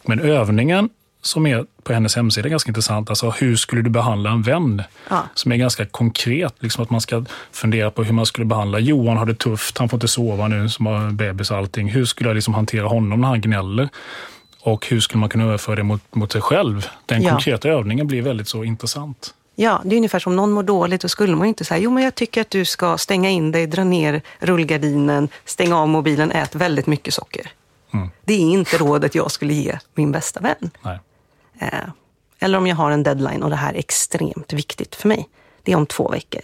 [0.06, 0.90] Men övningen
[1.22, 3.10] som är på hennes hemsida ganska intressant.
[3.10, 4.84] Alltså hur skulle du behandla en vän?
[5.10, 5.24] Ja.
[5.34, 6.56] Som är ganska konkret.
[6.60, 9.90] Liksom att man ska fundera på hur man skulle behandla Johan har det tufft, han
[9.90, 11.90] får inte sova nu som har bebis och allting.
[11.90, 13.90] Hur skulle jag liksom hantera honom när han gnäller?
[14.62, 16.88] Och hur skulle man kunna överföra det mot, mot sig själv?
[17.06, 17.30] Den ja.
[17.30, 19.34] konkreta övningen blir väldigt så intressant.
[19.56, 22.04] Ja, det är ungefär som någon mår dåligt, då skulle man inte säga jo men
[22.04, 26.56] jag tycker att du ska stänga in dig, dra ner rullgardinen, stänga av mobilen, ät
[26.56, 27.52] väldigt mycket socker.
[27.94, 28.10] Mm.
[28.26, 30.72] Det är inte rådet jag skulle ge min bästa vän.
[30.82, 31.00] Nej.
[31.60, 31.90] Eh,
[32.40, 35.30] eller om jag har en deadline och det här är extremt viktigt för mig.
[35.64, 36.42] Det är om två veckor.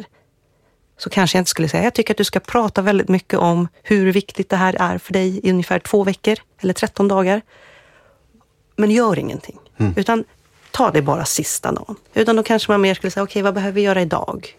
[0.98, 3.68] Så kanske jag inte skulle säga, jag tycker att du ska prata väldigt mycket om
[3.84, 7.42] hur viktigt det här är för dig i ungefär två veckor eller 13 dagar.
[8.76, 9.60] Men gör ingenting.
[9.78, 9.94] Mm.
[9.98, 10.24] Utan
[10.72, 11.96] ta det bara sista dagen.
[12.14, 14.56] Utan då kanske man mer skulle säga, okej okay, vad behöver vi göra idag?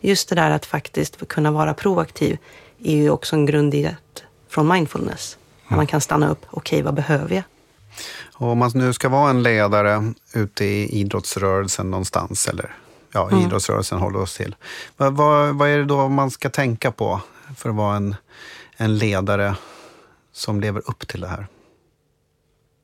[0.00, 2.38] Just det där att faktiskt kunna vara proaktiv
[2.84, 3.96] är ju också en grundidé
[4.48, 5.36] från mindfulness.
[5.36, 5.68] Mm.
[5.68, 7.44] När man kan stanna upp, okej okay, vad behöver jag?
[8.32, 12.76] Och om man nu ska vara en ledare ute i idrottsrörelsen någonstans, eller
[13.12, 13.46] ja, mm.
[13.46, 14.54] idrottsrörelsen håller oss till.
[14.96, 17.20] Vad, vad, vad, är det då man ska tänka på
[17.56, 18.16] för att vara en,
[18.76, 19.56] en ledare
[20.32, 21.46] som lever upp till det här?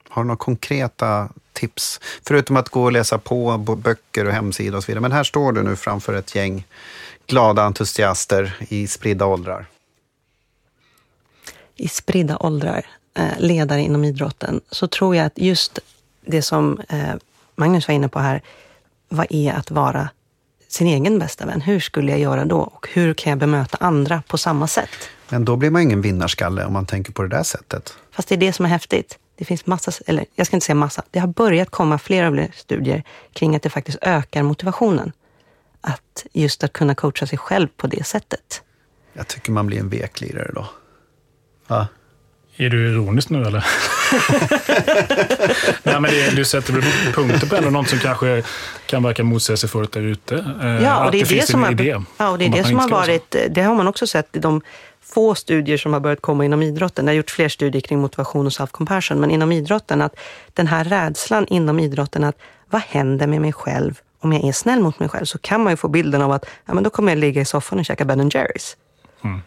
[0.08, 2.00] Har du några konkreta tips?
[2.26, 5.02] Förutom att gå och läsa på böcker och hemsidor och så vidare.
[5.02, 6.66] Men här står du nu framför ett gäng
[7.26, 9.66] glada entusiaster i spridda åldrar.
[11.76, 12.86] I spridda åldrar,
[13.38, 15.78] ledare inom idrotten, så tror jag att just
[16.26, 17.14] det som eh,
[17.56, 18.42] Magnus var inne på här,
[19.08, 20.08] vad är att vara
[20.68, 21.60] sin egen bästa vän?
[21.60, 22.58] Hur skulle jag göra då?
[22.58, 24.90] Och hur kan jag bemöta andra på samma sätt?
[25.28, 27.94] Men då blir man ingen vinnarskalle om man tänker på det där sättet.
[28.10, 29.18] Fast det är det som är häftigt.
[29.36, 33.04] Det finns massa, eller jag ska inte säga massa, det har börjat komma flera studier
[33.32, 35.12] kring att det faktiskt ökar motivationen.
[35.80, 38.62] Att just att kunna coacha sig själv på det sättet.
[39.12, 40.66] Jag tycker man blir en veklirare då.
[41.66, 41.88] Va?
[42.56, 43.66] Är du ironisk nu eller?
[45.82, 46.82] Nej, men det, du sätter väl
[47.14, 48.42] punkter på ändå något som kanske
[48.86, 50.34] kan verka motsägelsefullt där ute.
[50.62, 52.64] Eh, ja, och det är det, det som har, idé, ja, och det, är det
[52.64, 54.62] som har varit, det har man också sett i de
[55.02, 57.04] få studier som har börjat komma inom idrotten.
[57.04, 60.16] Det har gjort fler studier kring motivation och self-compassion, men inom idrotten att
[60.54, 62.36] den här rädslan inom idrotten att
[62.70, 65.24] vad händer med mig själv om jag är snäll mot mig själv?
[65.24, 67.44] Så kan man ju få bilden av att ja, men då kommer jag ligga i
[67.44, 68.76] soffan och käka Ben Jerrys.
[69.24, 69.42] Mm.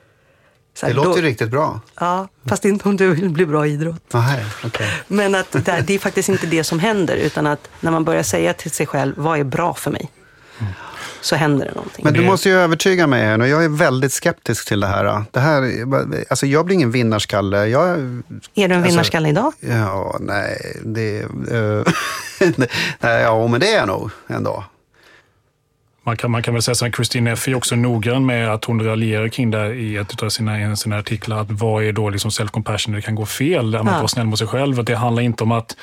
[0.81, 1.81] Här, det låter då, riktigt bra.
[1.99, 4.15] Ja, fast inte om du vill bli bra i idrott.
[4.15, 4.87] Aha, okay.
[5.07, 8.23] Men att det, det, är faktiskt inte det som händer, utan att när man börjar
[8.23, 10.11] säga till sig själv, vad är bra för mig?
[10.59, 10.73] Mm.
[11.21, 12.05] Så händer det någonting.
[12.05, 13.47] Men du måste ju övertyga mig här nu.
[13.47, 15.23] Jag är väldigt skeptisk till det här.
[15.31, 15.85] Det här
[16.29, 17.67] alltså jag blir ingen vinnarskalle.
[17.67, 19.53] Jag, är du en alltså, vinnarskalle idag?
[19.59, 20.81] Ja, nej.
[20.83, 21.83] Det, uh,
[22.99, 24.63] nej, ja, men det är jag nog ändå.
[26.05, 28.85] Man kan, man kan väl säga att Christine F är också noggrann med att hon
[28.85, 31.41] raljerar kring det i ett av sina, sina artiklar.
[31.41, 33.71] Att vad är då liksom self-compassion när det kan gå fel?
[33.71, 33.99] Där man ja.
[33.99, 34.79] vara snäll mot sig själv.
[34.79, 35.75] Att det handlar inte om att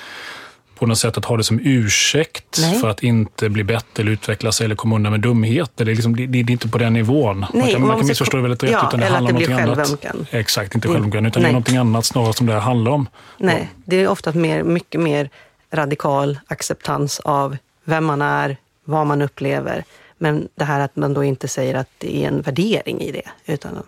[0.81, 2.79] på något sätt att ha det som ursäkt Nej.
[2.79, 5.85] för att inte bli bättre eller utveckla sig eller komma undan med dumheter.
[5.85, 7.41] Det är, liksom, det, det är inte på den nivån.
[7.41, 8.71] Nej, man kan, man kan missförstå det väldigt rätt.
[8.71, 10.27] Ja, utan det handlar om någonting annat.
[10.31, 11.27] Exakt, inte självömkan.
[11.27, 11.49] Utan Nej.
[11.49, 13.09] det är någonting annat snarare som det här handlar om.
[13.39, 15.31] Nej, det är ofta mer, mycket mer
[15.73, 19.85] radikal acceptans av vem man är, vad man upplever
[20.21, 23.53] men det här att man då inte säger att det är en värdering i det.
[23.53, 23.83] Utan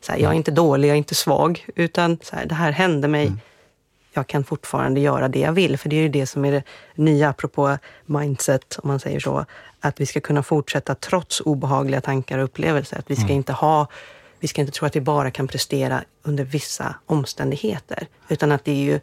[0.00, 1.66] så här, jag är inte dålig, jag är inte svag.
[1.74, 3.26] Utan så här, det här hände mig.
[3.26, 3.40] Mm.
[4.12, 5.78] Jag kan fortfarande göra det jag vill.
[5.78, 6.62] För det är ju det som är det
[6.94, 9.44] nya, apropå mindset, om man säger så.
[9.80, 12.98] Att vi ska kunna fortsätta trots obehagliga tankar och upplevelser.
[12.98, 13.36] Att vi ska mm.
[13.36, 13.86] inte ha
[14.44, 18.06] vi ska inte tro att vi bara kan prestera under vissa omständigheter.
[18.28, 19.00] Utan att det är ju...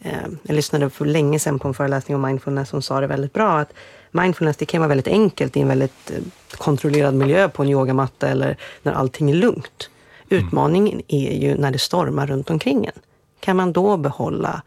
[0.00, 3.32] Eh, jag lyssnade för länge sedan på en föreläsning om mindfulness som sa det väldigt
[3.32, 3.58] bra.
[3.58, 3.72] att
[4.12, 6.16] mindfulness det kan vara väldigt enkelt i en väldigt eh,
[6.56, 9.90] kontrollerad miljö på en yogamatta eller när allting är lugnt.
[10.30, 10.44] Mm.
[10.44, 12.92] Utmaningen är ju när det stormar runt omkring en.
[13.40, 14.62] Kan man då behålla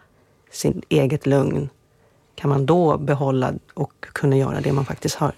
[0.52, 1.70] sin eget lugn?
[2.36, 5.32] Kan man då behålla och kunna göra det man faktiskt har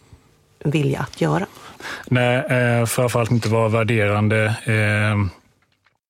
[0.64, 1.46] vilja att göra?
[2.06, 4.46] Nej, eh, framförallt inte vara värderande.
[4.46, 5.37] Eh,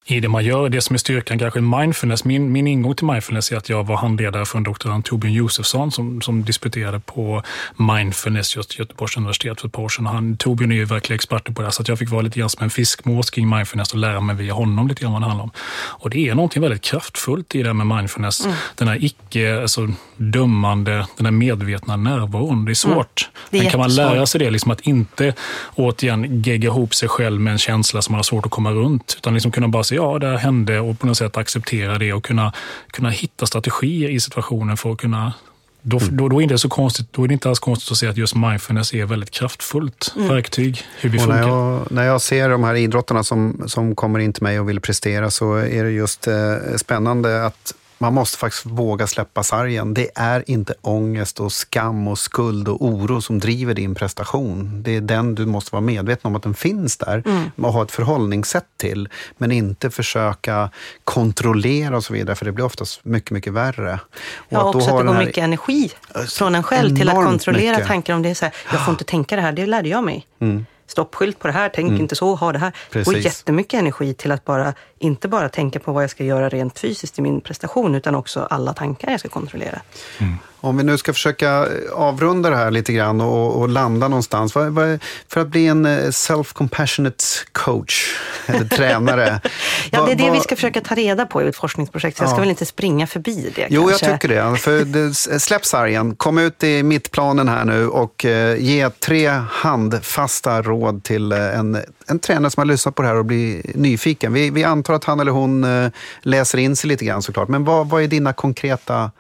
[0.08, 0.70] i det man gör.
[0.70, 2.26] Det som är styrkan kanske mindfulness.
[2.26, 5.92] Min, min ingång till mindfulness är att jag var handledare för en doktorand, Torbjörn Josefsson,
[5.92, 7.44] som, som disputerade på
[7.76, 10.06] mindfulness just Göteborgs universitet för ett par år sedan.
[10.06, 12.64] Han, Torbjörn är ju verkligen expert på det, så jag fick vara lite grann som
[12.64, 15.52] en fiskmås kring mindfulness och lära mig via honom lite grann vad det handlar om.
[15.78, 18.46] Och det är någonting väldigt kraftfullt i det med mindfulness.
[18.46, 18.58] Mm.
[18.76, 19.88] Den här icke alltså,
[20.18, 22.66] dömande, den här medvetna närvaron.
[22.66, 23.30] Det är svårt.
[23.30, 23.48] Mm.
[23.50, 25.34] Det är Men kan man lära sig det, liksom att inte
[25.76, 29.16] återigen gegga ihop sig själv med en känsla som man har svårt att komma runt,
[29.18, 32.24] utan liksom kunna bara se ja, det hände och på något sätt acceptera det och
[32.24, 32.54] kunna,
[32.92, 35.34] kunna hitta strategier i situationen för att kunna
[35.82, 36.18] då, mm.
[36.18, 38.18] då, då, är det så konstigt, då är det inte alls konstigt att se att
[38.18, 40.28] just mindfulness är väldigt kraftfullt mm.
[40.28, 41.42] verktyg, hur vi och funkar.
[41.42, 44.70] När jag, när jag ser de här idrottarna som, som kommer in till mig och
[44.70, 49.94] vill prestera så är det just eh, spännande att man måste faktiskt våga släppa sargen.
[49.94, 54.84] Det är inte ångest och skam och skuld och oro som driver din prestation.
[54.84, 57.52] Det är den du måste vara medveten om att den finns där mm.
[57.58, 59.10] och ha ett förhållningssätt till.
[59.38, 60.70] Men inte försöka
[61.04, 64.00] kontrollera och så vidare, för det blir oftast mycket, mycket värre.
[64.38, 65.26] Och ja, att också att det går här...
[65.26, 65.92] mycket energi
[66.28, 67.88] från en själv till att kontrollera mycket.
[67.88, 68.30] tankar om det.
[68.30, 70.28] Är så här, jag får inte tänka det här, det lärde jag mig.
[70.40, 72.02] Mm stoppskylt på det här, tänk mm.
[72.02, 72.72] inte så, ha det här.
[72.92, 73.14] Precis.
[73.14, 76.80] Och jättemycket energi till att bara, inte bara tänka på vad jag ska göra rent
[76.80, 79.82] fysiskt i min prestation, utan också alla tankar jag ska kontrollera.
[80.18, 80.38] Mm.
[80.60, 84.56] Om vi nu ska försöka avrunda det här lite grann och, och landa någonstans.
[84.56, 89.42] Vad, vad, för att bli en eh, self-compassionate coach, eller tränare.
[89.92, 92.18] ja, det är det vi ska försöka ta reda på i ett forskningsprojekt.
[92.18, 93.68] Så jag ska väl inte springa förbi det.
[93.70, 94.06] Jo, kanske.
[94.06, 94.58] jag tycker det.
[94.58, 100.62] För det, släpp sargen, kom ut i mittplanen här nu och eh, ge tre handfasta
[100.62, 101.78] råd till eh, en,
[102.08, 104.34] en tränare som har lyssnat på det här och blir nyfiken.
[104.34, 107.48] Vi, vi antar att han eller hon eh, läser in sig lite grann såklart.
[107.48, 109.12] Men vad, vad är dina konkreta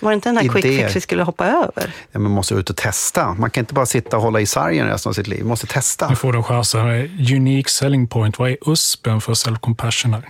[0.00, 1.94] var det inte den här quick fix vi skulle hoppa över?
[2.12, 3.34] Ja, man måste ut och testa.
[3.34, 5.38] Man kan inte bara sitta och hålla i sargen resten av sitt liv.
[5.38, 6.08] Man måste testa.
[6.08, 6.88] Nu får du chansen.
[7.34, 8.38] Unique selling point.
[8.38, 10.22] Vad är USPen för self-compassion?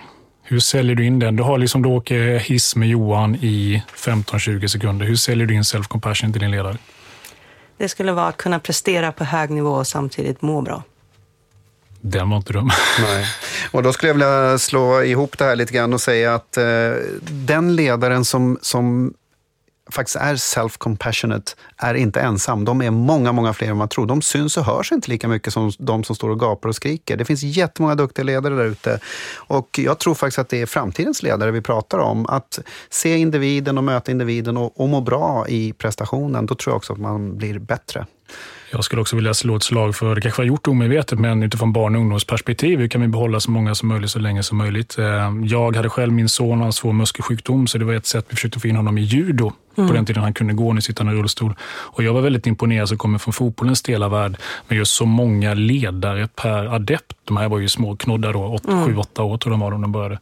[0.43, 1.37] Hur säljer du in den?
[1.37, 5.07] Du har liksom, du åker hiss med Johan i 15-20 sekunder.
[5.07, 6.77] Hur säljer du in self-compassion till din ledare?
[7.79, 10.83] Det skulle vara att kunna prestera på hög nivå och samtidigt må bra.
[12.01, 12.71] Den var inte dum.
[13.01, 13.27] Nej.
[13.71, 16.93] Och då skulle jag vilja slå ihop det här lite grann och säga att eh,
[17.23, 19.15] den ledaren som, som
[19.91, 22.65] faktiskt är self-compassionate är inte ensam.
[22.65, 24.07] De är många, många fler än man tror.
[24.07, 27.17] De syns och hörs inte lika mycket som de som står och gapar och skriker.
[27.17, 29.01] Det finns jättemånga duktiga ledare där ute.
[29.37, 32.27] Och jag tror faktiskt att det är framtidens ledare vi pratar om.
[32.27, 32.59] Att
[32.91, 36.47] se individen och möta individen och, och må bra i prestationen.
[36.47, 38.07] Då tror jag också att man blir bättre.
[38.71, 41.73] Jag skulle också vilja slå ett slag för, det kanske var gjort omedvetet, men utifrån
[41.73, 44.99] barn och ungdomsperspektiv, hur kan vi behålla så många som möjligt så länge som möjligt?
[44.99, 48.27] Eh, jag hade själv min son och hans svår muskelsjukdom, så det var ett sätt
[48.29, 49.53] vi försökte få in honom i judo.
[49.77, 49.89] Mm.
[49.89, 51.55] På den tiden han kunde gå, nu sitter han i rullstol.
[51.65, 54.37] Och jag var väldigt imponerad som kommer från fotbollens stela värld,
[54.69, 57.17] med just så många ledare per adept.
[57.25, 58.99] De här var ju små knoddar då, 7-8 mm.
[58.99, 60.19] år tror de var när de började.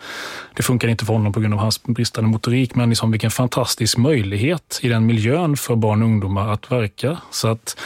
[0.55, 3.99] Det funkade inte för honom på grund av hans bristande motorik, men liksom vilken fantastisk
[3.99, 7.19] möjlighet i den miljön för barn och ungdomar att verka.
[7.31, 7.77] Så att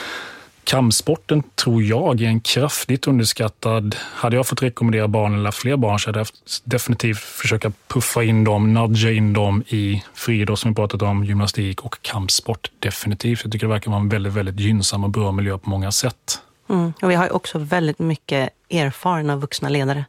[0.69, 3.97] Kampsporten tror jag är en kraftigt underskattad.
[4.15, 6.29] Hade jag fått rekommendera barn eller fler barn så hade jag
[6.65, 11.85] definitivt försöka puffa in dem, nudga in dem i friidrott som vi pratat om, gymnastik
[11.85, 12.71] och kampsport.
[12.79, 13.41] Definitivt.
[13.45, 16.41] Jag tycker det verkar vara en väldigt, väldigt gynnsam och bra miljö på många sätt.
[16.69, 16.93] Mm.
[17.03, 20.05] Och vi har också väldigt mycket erfarna vuxna ledare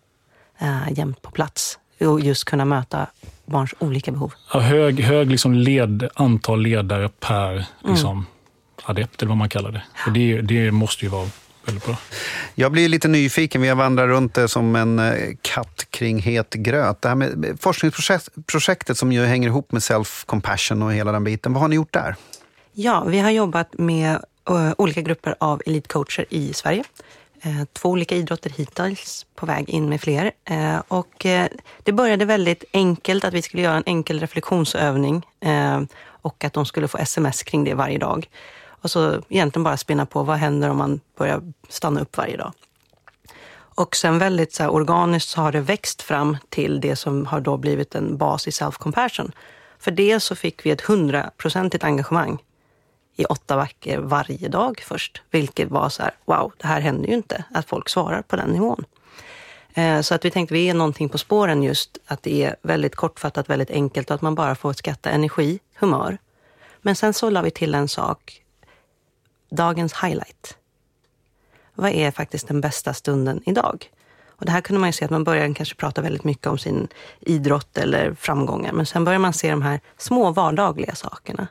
[0.57, 3.07] äh, jämt på plats och just kunna möta
[3.45, 4.33] barns olika behov.
[4.53, 8.25] Ja, hög hög liksom led, antal ledare per liksom, mm
[8.83, 9.83] adept, eller vad man kallar det.
[10.05, 11.29] Och det, det måste ju vara
[11.65, 11.97] väldigt bra.
[12.55, 13.61] Jag blir lite nyfiken.
[13.61, 17.01] Vi har vandrat runt det som en eh, katt kring het gröt.
[17.01, 21.53] Det här med forskningsprojektet som ju hänger ihop med self-compassion och hela den biten.
[21.53, 22.15] Vad har ni gjort där?
[22.73, 24.19] Ja, vi har jobbat med
[24.49, 26.83] uh, olika grupper av elitcoacher i Sverige.
[27.73, 30.31] Två olika idrotter hittills, på väg in med fler.
[30.87, 31.25] Och
[31.83, 35.25] det började väldigt enkelt, att vi skulle göra en enkel reflektionsövning
[36.21, 38.29] och att de skulle få sms kring det varje dag.
[38.81, 42.53] Och så egentligen bara spinna på, vad händer om man börjar stanna upp varje dag?
[43.79, 47.39] Och sen väldigt så här, organiskt så har det växt fram till det som har
[47.39, 49.31] då blivit en bas i self-compassion.
[49.79, 52.37] För det så fick vi ett hundraprocentigt engagemang
[53.15, 55.21] i åtta veckor varje dag först.
[55.31, 58.49] Vilket var så här, wow, det här händer ju inte, att folk svarar på den
[58.49, 58.85] nivån.
[59.73, 62.95] Eh, så att vi tänkte vi är någonting på spåren just att det är väldigt
[62.95, 66.17] kortfattat, väldigt enkelt och att man bara får skatta energi, humör.
[66.81, 68.38] Men sen så la vi till en sak
[69.49, 70.57] dagens highlight.
[71.75, 73.91] Vad är faktiskt den bästa stunden idag?
[74.39, 76.57] Och det här kunde man ju se att man började kanske prata väldigt mycket om
[76.57, 76.87] sin
[77.19, 78.71] idrott eller framgångar.
[78.71, 81.47] Men sen börjar man se de här små vardagliga sakerna.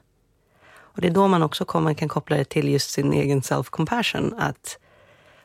[0.99, 4.35] Och det är då man också kommer, kan koppla det till just sin egen self-compassion.
[4.39, 4.79] Att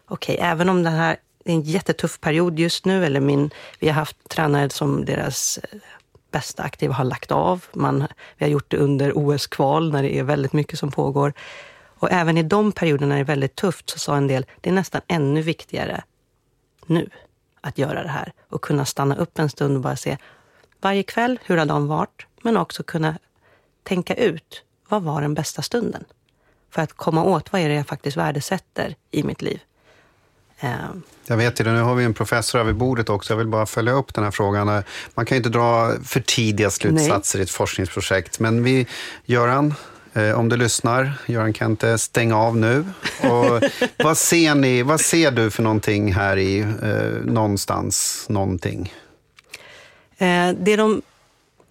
[0.07, 3.49] okej, okay, även om det här är en jättetuff period just nu, eller min,
[3.79, 5.79] vi har haft tränare som deras eh,
[6.31, 7.65] bästa aktiva har lagt av.
[7.73, 11.33] Man, vi har gjort det under OS-kval när det är väldigt mycket som pågår.
[12.03, 14.69] Och även i de perioderna när det är väldigt tufft så sa en del, det
[14.69, 16.03] är nästan ännu viktigare
[16.85, 17.09] nu
[17.61, 20.17] att göra det här och kunna stanna upp en stund och bara se
[20.81, 22.25] varje kväll, hur har dagen varit?
[22.41, 23.17] Men också kunna
[23.83, 26.03] tänka ut, vad var den bästa stunden?
[26.71, 29.59] För att komma åt, vad är det jag faktiskt värdesätter i mitt liv?
[30.61, 31.03] Um.
[31.27, 33.33] Jag vet det, nu har vi en professor här vid bordet också.
[33.33, 34.83] Jag vill bara följa upp den här frågan.
[35.13, 37.41] Man kan ju inte dra för tidiga slutsatser Nej.
[37.41, 38.39] i ett forskningsprojekt.
[38.39, 38.87] Men vi,
[39.25, 39.92] Göran, Eh,
[40.35, 42.85] om du lyssnar, Göran Kente, stäng av nu.
[43.21, 43.63] Och
[44.03, 48.93] vad, ser ni, vad ser du för någonting här i eh, någonstans, någonting?
[50.17, 51.01] Eh, det de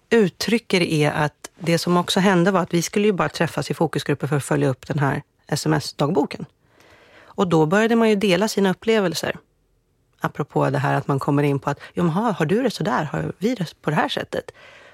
[0.09, 3.73] uttrycker är att det som också hände var att vi skulle ju bara träffas i
[3.73, 6.45] fokusgrupper för att följa upp den här sms-dagboken.
[7.35, 9.37] Och då började man ju dela sina upplevelser.
[10.19, 13.03] Apropå det här att man kommer in på att, jaha, har du det så där?
[13.03, 14.51] Har vi det på det här sättet?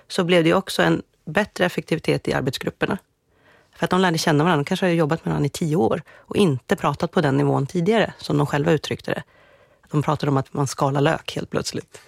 [0.08, 2.98] Så blev det också en bättre effektivitet i arbetsgrupperna.
[3.80, 4.64] För att de lärde känna varandra.
[4.64, 7.68] De kanske har jobbat med varandra i tio år och inte pratat på den nivån
[7.68, 9.24] tidigare, som de själva uttryckte det.
[9.92, 12.02] De pratade om att man skalar lök helt plötsligt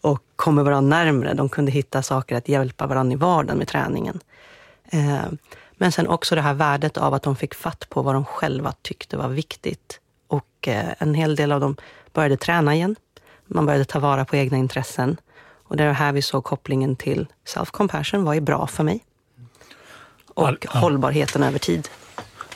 [0.00, 1.34] och kommer varandra närmre.
[1.34, 4.20] De kunde hitta saker att hjälpa varandra i vardagen med träningen.
[4.84, 5.24] Eh,
[5.76, 8.72] men sen också det här värdet av att de fick fatt på vad de själva
[8.82, 10.00] tyckte var viktigt.
[10.26, 11.76] Och eh, en hel del av dem
[12.12, 12.96] började träna igen.
[13.46, 15.16] Man började ta vara på egna intressen.
[15.68, 18.24] Och det är här vi såg kopplingen till self-compassion.
[18.24, 19.05] Vad är bra för mig?
[20.36, 21.88] Och All, hållbarheten över tid.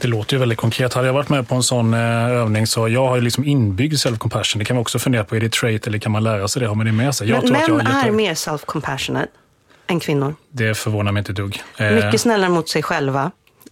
[0.01, 0.94] Det låter ju väldigt konkret.
[0.94, 3.94] Hade jag varit med på en sån eh, övning så jag har ju liksom inbyggd
[3.94, 4.59] self-compassion.
[4.59, 5.36] Det kan man också fundera på.
[5.36, 6.69] Är det trait eller kan man lära sig det?
[6.69, 7.28] Har man det med sig?
[7.28, 9.27] Jag Men män är mer self-compassionate
[9.86, 10.35] än kvinnor.
[10.51, 11.62] Det förvånar mig inte dugg.
[11.77, 13.31] Eh, Mycket snällare mot sig själva.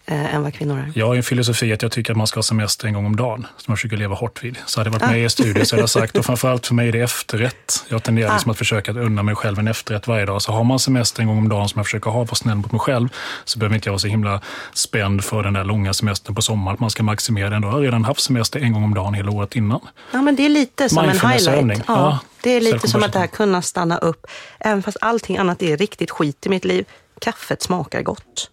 [0.08, 0.92] Eh, än vad kvinnor är.
[0.94, 3.16] Jag har en filosofi att jag tycker att man ska ha semester en gång om
[3.16, 4.58] dagen, som jag försöker leva hårt vid.
[4.66, 6.74] Så hade jag varit med i er studie så hade jag sagt, och framförallt för
[6.74, 7.84] mig är det efterrätt.
[7.88, 10.42] Jag tenderar liksom att försöka att unna mig själv en efterrätt varje dag.
[10.42, 12.72] Så har man semester en gång om dagen som jag försöker ha, vara snäll mot
[12.72, 13.08] mig själv,
[13.44, 14.40] så behöver inte jag vara så himla
[14.72, 17.62] spänd för den där långa semestern på sommaren, att man ska maximera den.
[17.62, 19.80] Då har jag redan haft semester en gång om dagen hela året innan.
[20.12, 21.82] Ja, men det är lite som en highlight.
[21.86, 24.26] Ja, Ja, det är lite som att det här kunna stanna upp.
[24.60, 26.84] Även fast allting annat är riktigt skit i mitt liv.
[27.20, 28.50] Kaffet smakar gott.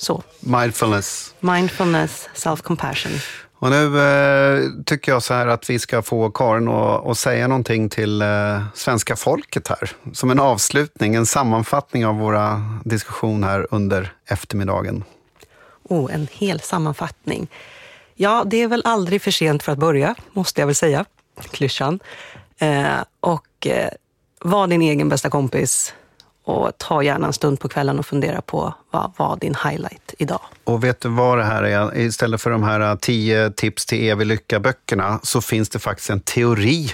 [0.00, 1.34] Så, Mindfulness.
[1.40, 3.20] mindfulness, self-compassion.
[3.58, 7.88] Och nu eh, tycker jag så här att vi ska få Karin att säga någonting
[7.88, 9.90] till eh, svenska folket här.
[10.12, 15.04] Som en avslutning, en sammanfattning av våra diskussioner här under eftermiddagen.
[15.82, 17.48] Oh, en hel sammanfattning.
[18.14, 21.04] Ja, det är väl aldrig för sent för att börja, måste jag väl säga.
[21.50, 22.00] Klyschan.
[22.58, 22.84] Eh,
[23.20, 23.88] och eh,
[24.40, 25.94] var din egen bästa kompis
[26.50, 30.40] och ta gärna en stund på kvällen och fundera på vad var din highlight idag.
[30.64, 31.98] Och vet du vad det här är?
[31.98, 36.20] Istället för de här eh, tio tips till evig lycka-böckerna så finns det faktiskt en
[36.20, 36.92] teori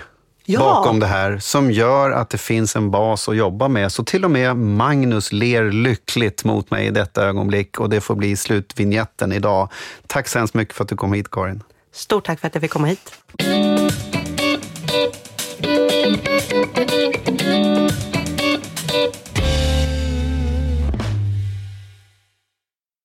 [0.48, 0.58] Ja.
[0.60, 3.92] bakom det här som gör att det finns en bas att jobba med.
[3.92, 8.14] Så till och med Magnus ler lyckligt mot mig i detta ögonblick och det får
[8.14, 9.68] bli slutvinjetten idag.
[10.06, 11.62] Tack så hemskt mycket för att du kom hit, Karin.
[11.92, 13.12] Stort tack för att jag fick komma hit.